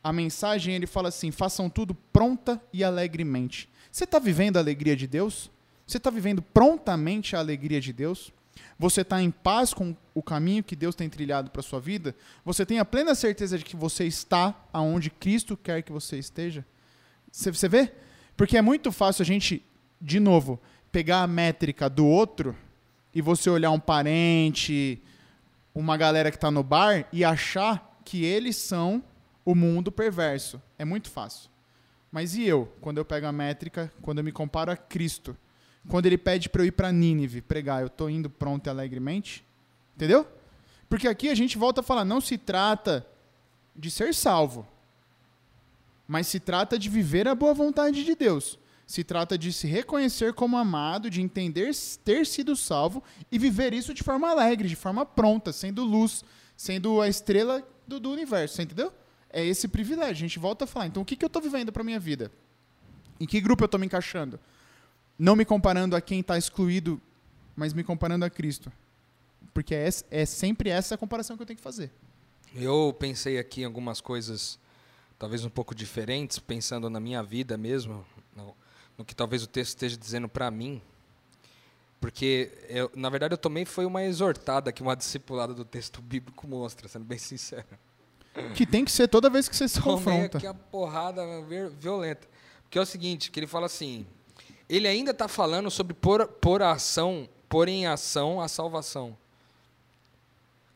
[0.03, 3.69] a mensagem ele fala assim: façam tudo pronta e alegremente.
[3.89, 5.49] Você está vivendo a alegria de Deus?
[5.87, 8.33] Você está vivendo prontamente a alegria de Deus?
[8.77, 12.15] Você está em paz com o caminho que Deus tem trilhado para sua vida?
[12.43, 16.65] Você tem a plena certeza de que você está aonde Cristo quer que você esteja?
[17.31, 17.91] Você vê?
[18.35, 19.65] Porque é muito fácil a gente,
[19.99, 20.59] de novo,
[20.91, 22.55] pegar a métrica do outro
[23.13, 25.01] e você olhar um parente,
[25.73, 29.03] uma galera que está no bar e achar que eles são
[29.45, 30.61] o mundo perverso.
[30.77, 31.49] É muito fácil.
[32.11, 35.35] Mas e eu, quando eu pego a métrica, quando eu me comparo a Cristo?
[35.89, 39.45] Quando ele pede para eu ir para Nínive pregar, eu estou indo pronto e alegremente?
[39.95, 40.27] Entendeu?
[40.89, 43.05] Porque aqui a gente volta a falar, não se trata
[43.75, 44.67] de ser salvo,
[46.07, 48.59] mas se trata de viver a boa vontade de Deus.
[48.85, 51.71] Se trata de se reconhecer como amado, de entender
[52.03, 56.23] ter sido salvo e viver isso de forma alegre, de forma pronta, sendo luz,
[56.55, 58.93] sendo a estrela do, do universo, entendeu?
[59.33, 60.11] é esse privilégio.
[60.11, 60.85] A gente volta a falar.
[60.85, 62.31] Então, o que, que eu estou vivendo para minha vida?
[63.19, 64.39] Em que grupo eu estou me encaixando?
[65.17, 67.01] Não me comparando a quem está excluído,
[67.55, 68.71] mas me comparando a Cristo.
[69.53, 71.91] Porque é, é sempre essa a comparação que eu tenho que fazer.
[72.55, 74.59] Eu pensei aqui em algumas coisas,
[75.17, 78.55] talvez um pouco diferentes, pensando na minha vida mesmo, no,
[78.97, 80.81] no que talvez o texto esteja dizendo para mim.
[81.99, 86.45] Porque, eu, na verdade, eu tomei foi uma exortada que uma discipulada do texto bíblico
[86.47, 87.65] mostra, sendo bem sincero.
[88.55, 90.37] Que tem que ser toda vez que você se Tomei confronta.
[90.37, 91.21] aqui a porrada
[91.79, 92.27] violenta.
[92.63, 94.05] Porque é o seguinte, que ele fala assim,
[94.69, 99.17] ele ainda está falando sobre pôr, ação, pôr em ação a salvação.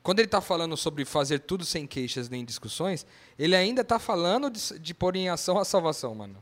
[0.03, 3.05] Quando ele está falando sobre fazer tudo sem queixas nem discussões,
[3.37, 6.41] ele ainda está falando de, de pôr em ação a salvação, mano.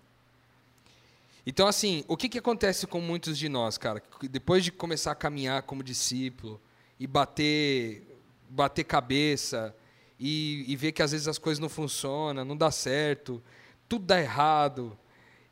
[1.48, 4.02] Então, assim, o que, que acontece com muitos de nós, cara?
[4.30, 6.60] Depois de começar a caminhar como discípulo
[7.00, 8.04] e bater,
[8.50, 9.76] bater cabeça,
[10.20, 13.42] e, e ver que às vezes as coisas não funcionam, não dá certo,
[13.88, 14.98] tudo dá errado,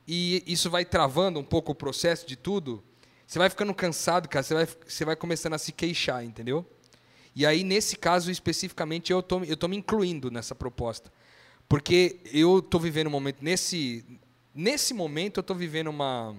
[0.08, 2.84] e isso vai travando um pouco o processo de tudo,
[3.26, 6.66] você vai ficando cansado, cara, você vai, você vai começando a se queixar, entendeu?
[7.36, 11.12] E aí, nesse caso especificamente, eu tô, eu tô me incluindo nessa proposta.
[11.68, 14.06] Porque eu estou vivendo um momento, nesse,
[14.54, 16.36] nesse momento, eu estou vivendo uma,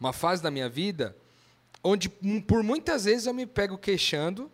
[0.00, 1.14] uma fase da minha vida
[1.82, 4.50] onde, por muitas vezes, eu me pego queixando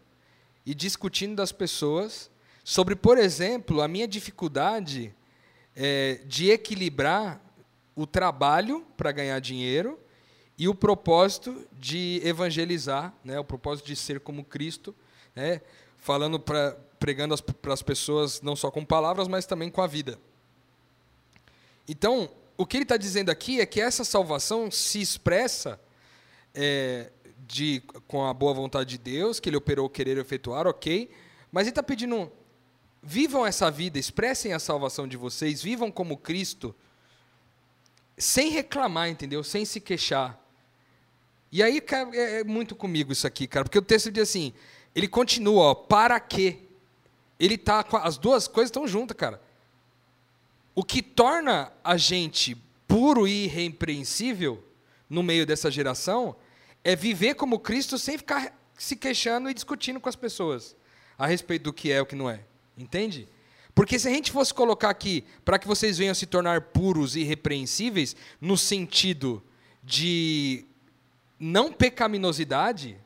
[0.67, 2.29] e discutindo das pessoas
[2.65, 5.15] sobre, por exemplo, a minha dificuldade
[5.77, 7.41] é, de equilibrar
[8.01, 9.99] o trabalho para ganhar dinheiro
[10.57, 14.95] e o propósito de evangelizar, né, o propósito de ser como Cristo,
[15.35, 15.61] né,
[15.99, 20.19] falando pra, pregando para as pessoas não só com palavras, mas também com a vida.
[21.89, 25.81] Então, o que ele está dizendo aqui é que essa salvação se expressa
[26.55, 27.11] é,
[27.47, 31.11] de, com a boa vontade de Deus, que ele operou querer efetuar, ok,
[31.51, 32.31] mas ele está pedindo
[33.03, 36.75] Vivam essa vida, expressem a salvação de vocês, vivam como Cristo,
[38.21, 39.43] sem reclamar, entendeu?
[39.43, 40.39] Sem se queixar.
[41.51, 44.53] E aí, cara, é, é muito comigo isso aqui, cara, porque o texto diz assim:
[44.95, 46.59] ele continua, ó, para quê?
[47.39, 49.41] Ele tá as duas coisas estão juntas, cara.
[50.75, 52.57] O que torna a gente
[52.87, 54.63] puro e irrepreensível
[55.09, 56.37] no meio dessa geração
[56.85, 60.77] é viver como Cristo sem ficar se queixando e discutindo com as pessoas
[61.19, 62.41] a respeito do que é e o que não é.
[62.79, 63.29] Entende?
[63.75, 67.21] Porque se a gente fosse colocar aqui para que vocês venham se tornar puros e
[67.21, 69.43] irrepreensíveis, no sentido
[69.83, 70.65] de
[71.39, 72.99] não pecaminosidade,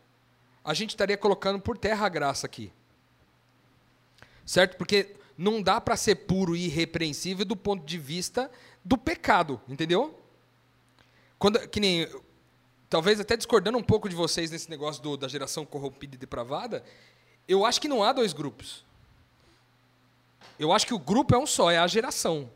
[0.65, 2.73] a gente estaria colocando por terra a graça aqui.
[4.45, 4.77] Certo?
[4.77, 8.51] Porque não dá para ser puro e irrepreensível do ponto de vista
[8.85, 10.19] do pecado, entendeu?
[11.39, 12.09] Quando, que nem,
[12.89, 16.85] talvez até discordando um pouco de vocês nesse negócio do, da geração corrompida e depravada,
[17.47, 18.85] eu acho que não há dois grupos.
[20.59, 22.51] Eu acho que o grupo é um só, é a geração.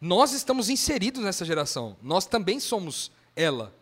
[0.00, 1.96] Nós estamos inseridos nessa geração.
[2.02, 3.74] Nós também somos ela,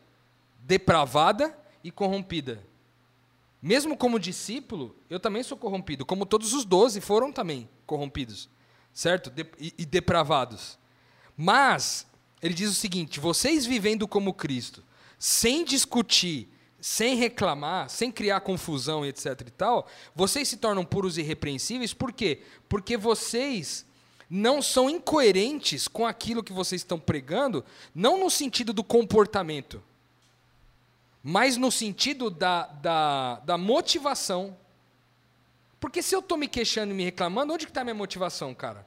[0.60, 2.64] depravada e corrompida.
[3.60, 8.48] Mesmo como discípulo, eu também sou corrompido, como todos os doze foram também corrompidos,
[8.92, 9.30] certo?
[9.30, 10.78] De e, e depravados.
[11.36, 12.06] Mas,
[12.42, 14.84] ele diz o seguinte: vocês vivendo como Cristo,
[15.18, 16.48] sem discutir,
[16.84, 22.12] sem reclamar, sem criar confusão etc e tal, vocês se tornam puros e irrepreensíveis, por
[22.12, 22.42] quê?
[22.68, 23.86] Porque vocês
[24.28, 27.64] não são incoerentes com aquilo que vocês estão pregando,
[27.94, 29.82] não no sentido do comportamento,
[31.22, 34.54] mas no sentido da, da, da motivação.
[35.80, 38.86] Porque se eu estou me queixando e me reclamando, onde está a minha motivação, cara?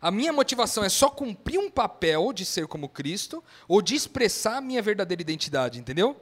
[0.00, 4.58] A minha motivação é só cumprir um papel de ser como Cristo ou de expressar
[4.58, 6.16] a minha verdadeira identidade, entendeu?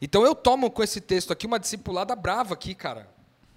[0.00, 3.08] Então eu tomo com esse texto aqui uma discipulada brava aqui, cara.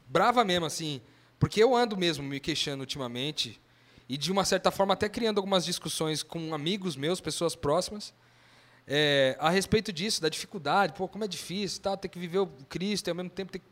[0.07, 1.01] Brava mesmo, assim.
[1.39, 3.61] Porque eu ando mesmo me queixando ultimamente
[4.07, 8.13] e de uma certa forma até criando algumas discussões com amigos meus, pessoas próximas,
[8.85, 12.47] é, a respeito disso, da dificuldade, pô, como é difícil, tal, ter que viver o
[12.67, 13.65] Cristo e ao mesmo tempo ter que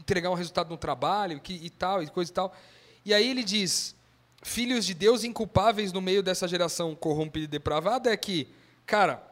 [0.00, 2.56] entregar um resultado no trabalho que, e tal, e coisa e tal.
[3.04, 3.94] E aí ele diz,
[4.42, 8.48] filhos de Deus inculpáveis no meio dessa geração corrompida e depravada é que,
[8.86, 9.22] cara,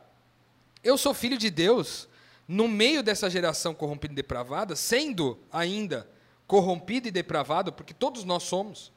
[0.85, 2.07] eu sou filho de Deus
[2.49, 6.09] no meio dessa geração corrompida e depravada, sendo ainda
[6.47, 8.91] corrompido e depravado, porque todos nós somos,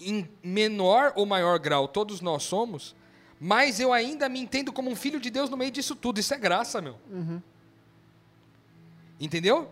[0.00, 2.96] em menor ou maior grau, todos nós somos,
[3.38, 6.18] mas eu ainda me entendo como um filho de Deus no meio disso tudo.
[6.18, 6.96] Isso é graça, meu.
[7.10, 7.42] Uhum.
[9.20, 9.70] Entendeu?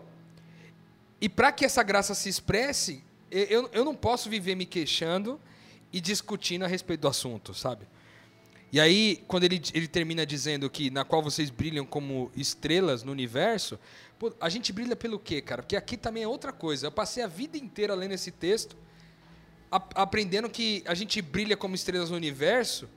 [1.19, 5.39] E para que essa graça se expresse, eu, eu não posso viver me queixando
[5.91, 7.87] e discutindo a respeito do assunto, sabe?
[8.71, 13.11] E aí, quando ele, ele termina dizendo que na qual vocês brilham como estrelas no
[13.11, 13.77] universo,
[14.17, 15.61] pô, a gente brilha pelo quê, cara?
[15.61, 16.87] Porque aqui também é outra coisa.
[16.87, 18.77] Eu passei a vida inteira lendo esse texto,
[19.69, 22.87] a, aprendendo que a gente brilha como estrelas no universo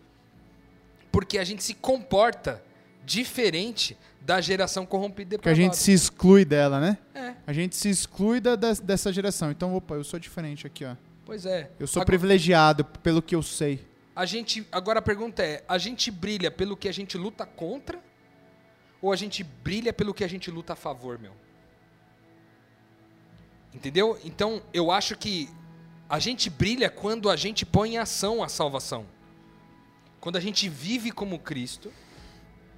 [1.11, 2.61] porque a gente se comporta
[3.05, 6.99] diferente da geração corrompida e Porque a gente se exclui dela, né?
[7.15, 9.51] É, A gente se exclui da, dessa geração.
[9.51, 10.97] Então, opa, eu sou diferente aqui, ó.
[11.25, 11.71] pois é.
[11.79, 13.85] Eu sou Agora- privilegiado pelo que eu sei.
[14.15, 18.03] A gente, agora a pergunta é: a gente brilha pelo que a gente luta contra?
[19.03, 21.33] Ou a gente brilha pelo que a gente luta a favor, meu?
[23.75, 24.19] Entendeu?
[24.25, 25.51] Então, eu acho que
[26.09, 29.07] a gente brilha quando a gente põe em ação a salvação.
[30.21, 31.93] Quando a gente vive como Cristo,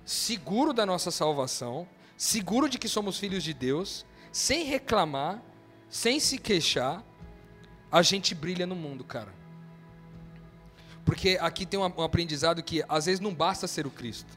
[0.05, 5.43] seguro da nossa salvação, seguro de que somos filhos de Deus, sem reclamar,
[5.89, 7.05] sem se queixar,
[7.93, 9.33] a gente brilha no mundo, cara.
[11.07, 14.37] Porque aqui tem um aprendizado que às vezes não basta ser o Cristo.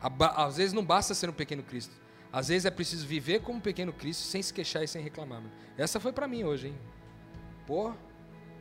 [0.00, 1.92] Às vezes não basta ser um pequeno Cristo.
[2.32, 5.40] Às vezes é preciso viver como um pequeno Cristo sem se queixar e sem reclamar.
[5.42, 5.52] mano.
[5.76, 6.78] Essa foi pra mim hoje, hein?
[7.66, 7.92] Pô,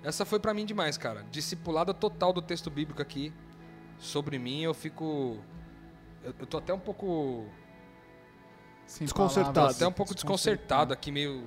[0.04, 1.24] essa foi pra mim demais, cara.
[1.32, 3.32] Discipulada total do texto bíblico aqui
[4.00, 5.38] sobre mim, eu fico
[6.24, 7.46] eu, eu tô até um pouco
[8.88, 9.54] Sem Desconcertado.
[9.54, 9.76] tô palavras.
[9.78, 11.44] até um pouco desconcertado aqui meio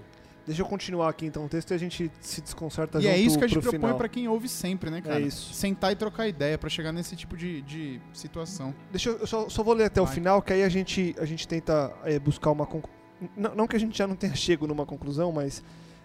[0.47, 3.19] Deixa eu continuar aqui então o texto e a gente se desconcerta E junto é
[3.19, 5.21] isso que a gente pro propõe pra quem ouve sempre, né, cara?
[5.21, 5.55] É isso.
[5.55, 8.75] Sentar e trocar ideia pra chegar nesse tipo de, de situação.
[8.91, 10.15] Deixa eu, eu só, só vou ler até o Vai.
[10.15, 12.91] final, que aí a gente, a gente tenta é, buscar uma conclu...
[13.37, 15.63] não, que a gente já não tenha chego numa conclusão, mas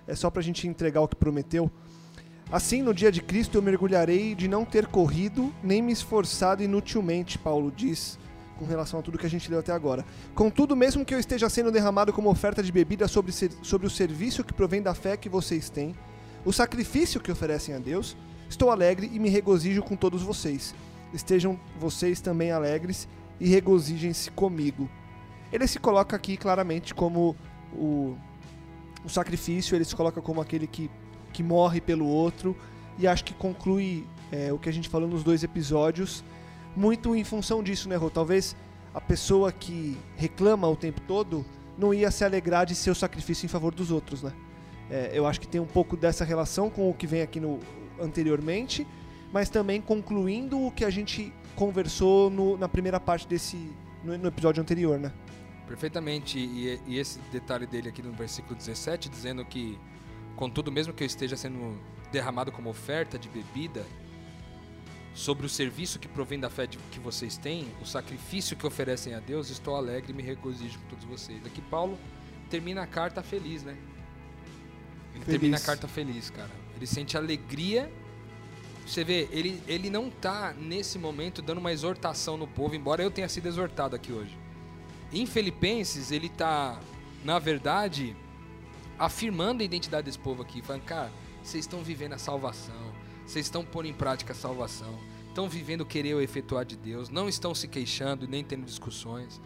[0.07, 1.71] é só pra gente entregar o que prometeu.
[2.51, 7.37] Assim, no dia de Cristo eu mergulharei de não ter corrido nem me esforçado inutilmente,
[7.37, 8.17] Paulo diz,
[8.57, 10.05] com relação a tudo que a gente leu até agora.
[10.35, 14.43] Contudo, mesmo que eu esteja sendo derramado como oferta de bebida sobre, sobre o serviço
[14.43, 15.95] que provém da fé que vocês têm,
[16.43, 18.15] o sacrifício que oferecem a Deus,
[18.49, 20.73] estou alegre e me regozijo com todos vocês.
[21.13, 23.07] Estejam vocês também alegres
[23.39, 24.89] e regozijem-se comigo.
[25.51, 27.35] Ele se coloca aqui claramente como
[27.73, 28.15] o,
[29.05, 30.89] o sacrifício, ele se coloca como aquele que,
[31.31, 32.55] que morre pelo outro,
[32.97, 36.23] e acho que conclui é, o que a gente falou nos dois episódios,
[36.77, 38.09] muito em função disso, né, Rô?
[38.09, 38.55] Talvez
[38.93, 41.43] a pessoa que reclama o tempo todo
[41.77, 44.31] não ia se alegrar de seu sacrifício em favor dos outros, né?
[44.89, 47.59] É, eu acho que tem um pouco dessa relação com o que vem aqui no
[47.99, 48.87] anteriormente,
[49.33, 53.57] mas também concluindo o que a gente conversou no- na primeira parte desse
[54.03, 55.11] no, no episódio anterior, né?
[55.67, 56.39] Perfeitamente.
[56.39, 59.77] E, e esse detalhe dele aqui no versículo 17, dizendo que,
[60.35, 61.77] contudo, mesmo que eu esteja sendo
[62.11, 63.83] derramado como oferta de bebida,
[65.17, 69.19] sobre o serviço que provém da fé que vocês têm, o sacrifício que oferecem a
[69.19, 71.43] Deus, estou alegre e me regozijo com todos vocês.
[71.43, 71.97] Aqui Paulo
[72.51, 73.75] termina a carta feliz, né?
[75.15, 75.25] Ele Feliz.
[75.25, 76.51] termina a carta feliz, cara.
[76.75, 77.91] Ele sente alegria.
[78.85, 83.09] Você vê, ele, ele não tá nesse momento dando uma exortação no povo, embora eu
[83.09, 84.37] tenha sido exortado aqui hoje.
[85.11, 86.79] Em Filipenses, ele tá,
[87.25, 88.15] na verdade,
[88.99, 91.11] afirmando a identidade desse povo aqui, falando, cara,
[91.41, 92.93] vocês estão vivendo a salvação,
[93.27, 94.97] vocês estão pondo em prática a salvação,
[95.27, 98.65] estão vivendo o querer ou efetuar de Deus, não estão se queixando e nem tendo
[98.65, 99.41] discussões.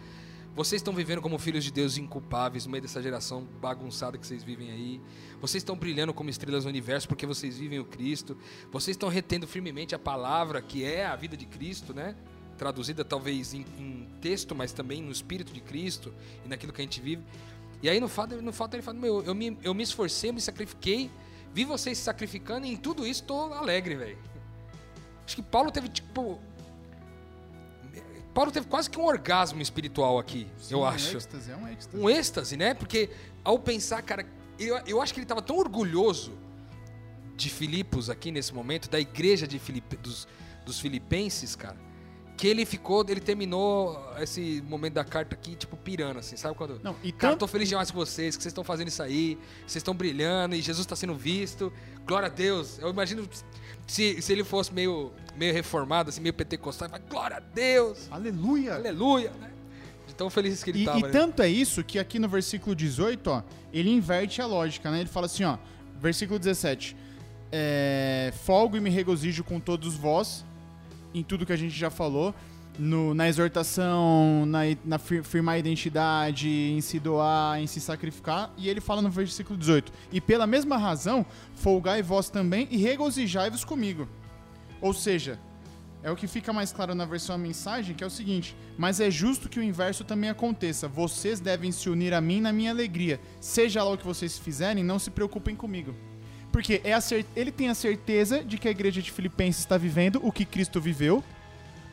[0.55, 4.43] Vocês estão vivendo como filhos de Deus inculpáveis no meio dessa geração bagunçada que vocês
[4.43, 5.01] vivem aí.
[5.39, 8.38] Vocês estão brilhando como estrelas no universo porque vocês vivem o Cristo.
[8.69, 12.15] Vocês estão retendo firmemente a palavra que é a vida de Cristo, né?
[12.57, 16.13] Traduzida talvez em, em texto, mas também no espírito de Cristo
[16.45, 17.23] e naquilo que a gente vive.
[17.82, 20.41] E aí no fato, no fato ele fala, meu, eu me, eu me esforcei, me
[20.41, 21.09] sacrifiquei,
[21.54, 24.18] vi vocês se sacrificando e em tudo isso tô alegre, velho.
[25.26, 26.39] Acho que Paulo teve, tipo.
[28.34, 31.18] Paulo teve quase que um orgasmo espiritual aqui, Sim, eu um acho.
[31.18, 32.04] êxtase, é um êxtase.
[32.04, 32.74] Um êxtase, né?
[32.74, 33.10] Porque
[33.43, 34.26] ao pensar, cara,
[34.58, 36.32] eu, eu acho que ele estava tão orgulhoso
[37.36, 40.28] de Filipos aqui nesse momento, da igreja de Filipe, dos,
[40.66, 41.76] dos filipenses, cara,
[42.42, 46.56] que ele ficou, ele terminou esse momento da carta aqui, tipo, pirando, assim, sabe?
[46.56, 46.82] Quando.
[46.82, 49.38] Não, e Cara, tanto, tô feliz demais com vocês, que vocês estão fazendo isso aí,
[49.60, 51.72] vocês estão brilhando e Jesus está sendo visto.
[52.04, 52.80] Glória a Deus.
[52.80, 53.30] Eu imagino
[53.86, 58.08] se, se ele fosse meio, meio reformado, assim, meio pentecostal, ele fala, glória a Deus,
[58.10, 58.74] aleluia.
[58.74, 59.52] aleluia, né?
[60.08, 60.98] De tão feliz que ele E, tava.
[60.98, 61.10] e né?
[61.10, 65.02] tanto é isso que aqui no versículo 18, ó, ele inverte a lógica, né?
[65.02, 65.60] Ele fala assim, ó,
[66.00, 66.98] versículo 17.
[67.52, 70.44] É, Folgo e me regozijo com todos vós,
[71.14, 72.34] em tudo que a gente já falou,
[72.80, 78.51] no- na exortação, na, na fir- firmar a identidade, em se doar, em se sacrificar.
[78.57, 83.64] E ele fala no versículo 18: E pela mesma razão, folgai vós também e regozijai-vos
[83.66, 84.07] comigo.
[84.80, 85.38] Ou seja,
[86.01, 88.99] é o que fica mais claro na versão a mensagem, que é o seguinte: Mas
[88.99, 90.88] é justo que o inverso também aconteça.
[90.88, 93.20] Vocês devem se unir a mim na minha alegria.
[93.39, 95.93] Seja lá o que vocês fizerem, não se preocupem comigo.
[96.52, 96.99] Porque é a
[97.36, 100.82] ele tem a certeza de que a igreja de Filipenses está vivendo o que Cristo
[100.82, 101.24] viveu.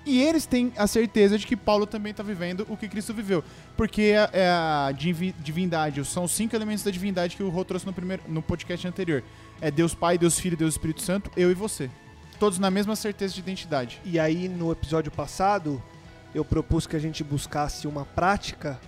[0.07, 3.45] E eles têm a certeza de que Paulo também está vivendo o que Cristo viveu.
[3.77, 7.65] Porque é é a divi- divindade, são os cinco elementos da divindade que o Rô
[7.65, 9.23] trouxe no, primeiro, no podcast anterior.
[9.61, 11.91] É Deus Pai, Deus Filho, Deus Espírito Santo, eu e você.
[12.41, 14.01] Todos na mesma certeza de identidade.
[14.05, 15.83] E aí, no episódio passado,
[16.35, 18.81] eu propus que a gente buscasse uma prática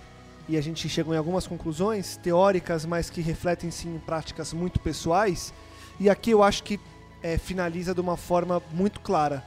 [0.51, 4.81] e a gente chegou em algumas conclusões teóricas, mas que refletem sim em práticas muito
[4.81, 5.53] pessoais.
[5.97, 6.77] E aqui eu acho que
[7.23, 9.41] é, finaliza de uma forma muito clara.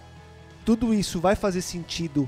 [0.65, 2.27] Tudo isso vai fazer sentido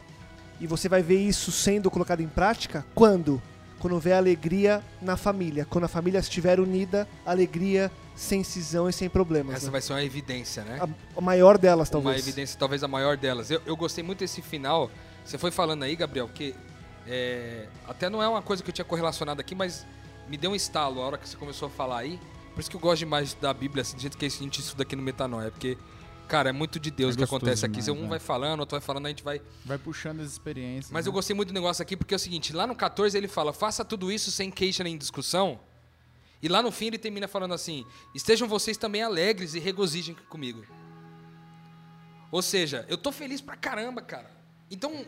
[0.60, 3.40] e você vai ver isso sendo colocado em prática quando?
[3.78, 5.64] Quando vê alegria na família.
[5.64, 9.56] Quando a família estiver unida, alegria sem cisão e sem problemas.
[9.56, 9.72] Essa né?
[9.72, 10.78] vai ser uma evidência, né?
[10.82, 12.16] a, a maior delas, talvez.
[12.16, 13.50] Uma evidência, talvez a maior delas.
[13.50, 14.90] Eu, eu gostei muito desse final.
[15.24, 16.54] Você foi falando aí, Gabriel, que
[17.06, 19.86] é, até não é uma coisa que eu tinha correlacionado aqui, mas
[20.28, 22.18] me deu um estalo a hora que você começou a falar aí.
[22.54, 24.82] Por isso que eu gosto demais da Bíblia, assim, do jeito que a gente estuda
[24.82, 25.50] aqui no Metanoia.
[25.50, 25.76] Porque,
[26.26, 27.80] cara, é muito de Deus É que acontece aqui.
[27.80, 28.08] demais, um né?
[28.08, 30.90] vai falando, outro vai falando, a gente vai Vai puxando as experiências.
[30.90, 31.08] Mas né?
[31.08, 33.52] eu gostei muito do negócio aqui porque é o seguinte, lá no 14 ele fala,
[33.52, 35.60] faça tudo isso sem queixa nem discussão.
[36.42, 37.84] E lá no fim ele termina falando assim,
[38.14, 40.64] estejam vocês também alegres e regozijem comigo.
[42.30, 44.30] Ou seja, eu tô feliz pra caramba, cara.
[44.70, 45.04] Então,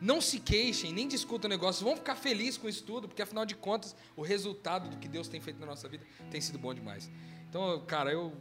[0.00, 3.46] não se queixem, nem discutam o negócio, vão ficar felizes com isso tudo, porque afinal
[3.46, 6.74] de contas, o resultado do que Deus tem feito na nossa vida tem sido bom
[6.74, 7.10] demais.
[7.48, 8.34] Então, cara, eu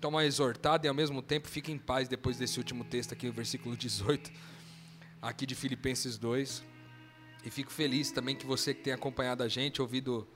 [0.00, 3.28] tomo uma exortada e ao mesmo tempo fique em paz depois desse último texto aqui,
[3.28, 4.30] o versículo 18
[5.22, 6.62] aqui de Filipenses 2.
[7.44, 10.28] E fico feliz também que você que tem acompanhado a gente, ouvido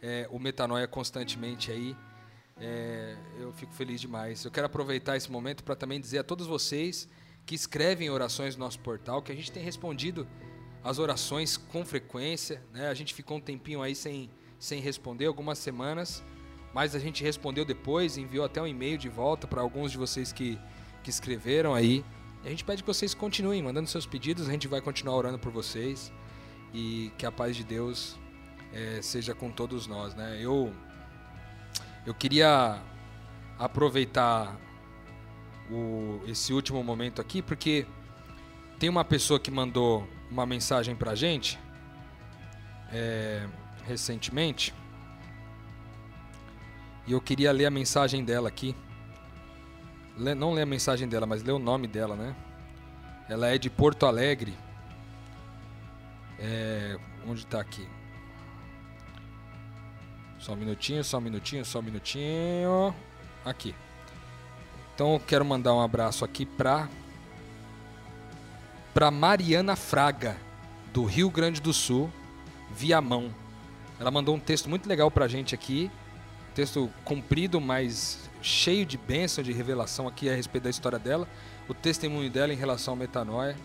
[0.00, 1.96] é, o Metanoia constantemente aí.
[2.60, 4.44] é, eu fico feliz demais.
[4.44, 7.08] Eu quero aproveitar esse momento para também dizer a todos vocês
[7.44, 10.26] que escrevem orações no nosso portal que a gente tem respondido
[10.82, 12.62] as orações com frequência.
[12.72, 12.88] Né?
[12.88, 16.22] A gente ficou um tempinho aí sem, sem responder, algumas semanas,
[16.74, 20.32] mas a gente respondeu depois, enviou até um e-mail de volta para alguns de vocês
[20.32, 20.58] que,
[21.02, 22.04] que escreveram aí.
[22.42, 25.38] E a gente pede que vocês continuem mandando seus pedidos, a gente vai continuar orando
[25.38, 26.12] por vocês
[26.74, 28.18] e que a paz de Deus
[28.72, 30.38] eh, seja com todos nós, né?
[30.40, 30.72] Eu
[32.04, 32.82] eu queria
[33.58, 34.58] aproveitar
[35.70, 37.86] o, esse último momento aqui porque
[38.78, 41.58] tem uma pessoa que mandou uma mensagem pra gente
[42.92, 43.46] eh,
[43.86, 44.74] recentemente
[47.06, 48.76] e eu queria ler a mensagem dela aqui.
[50.16, 52.34] Não ler a mensagem dela, mas ler o nome dela, né?
[53.28, 54.54] Ela é de Porto Alegre.
[56.38, 56.96] É,
[57.26, 57.88] onde tá aqui?
[60.38, 62.94] Só um minutinho, só um minutinho, só um minutinho.
[63.44, 63.74] Aqui.
[64.94, 66.88] Então eu quero mandar um abraço aqui pra
[68.92, 70.36] pra Mariana Fraga,
[70.92, 72.10] do Rio Grande do Sul,
[72.70, 73.34] Viamão.
[73.98, 75.90] Ela mandou um texto muito legal pra gente aqui.
[76.54, 81.26] Texto comprido, mas cheio de bênção, de revelação aqui a respeito da história dela,
[81.66, 83.56] o testemunho dela em relação ao metanoia.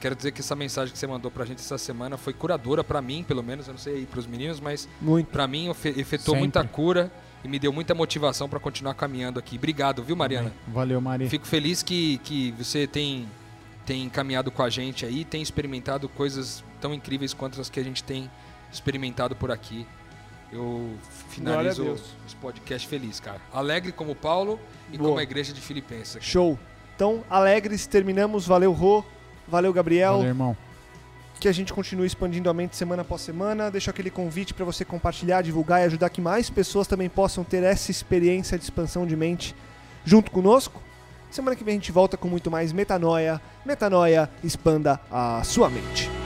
[0.00, 3.02] Quero dizer que essa mensagem que você mandou pra gente essa semana foi curadora pra
[3.02, 4.88] mim, pelo menos, eu não sei aí pros meninos, mas
[5.30, 6.40] pra mim efe- efetuou Sempre.
[6.40, 7.12] muita cura
[7.44, 9.56] e me deu muita motivação pra continuar caminhando aqui.
[9.56, 10.52] Obrigado, viu, Mariana?
[10.68, 11.28] Valeu, Mari.
[11.28, 13.28] Fico feliz que, que você tem,
[13.84, 17.84] tem caminhado com a gente aí, tem experimentado coisas tão incríveis quanto as que a
[17.84, 18.30] gente tem
[18.72, 19.86] experimentado por aqui.
[20.52, 20.96] Eu
[21.30, 21.94] finalizo
[22.26, 23.40] esse podcast feliz, cara.
[23.52, 24.60] Alegre como Paulo
[24.92, 25.10] e Boa.
[25.10, 26.22] como a igreja de Filipenses.
[26.22, 26.58] Show.
[26.94, 28.46] Então, alegres, terminamos.
[28.46, 29.02] Valeu, Rô.
[29.48, 30.12] Valeu, Gabriel.
[30.12, 30.56] Valeu, irmão.
[31.42, 33.68] Que a gente continue expandindo a mente semana após semana.
[33.68, 37.64] Deixo aquele convite para você compartilhar, divulgar e ajudar que mais pessoas também possam ter
[37.64, 39.52] essa experiência de expansão de mente
[40.04, 40.80] junto conosco.
[41.32, 43.40] Semana que vem a gente volta com muito mais metanoia.
[43.66, 46.21] Metanoia, expanda a sua mente.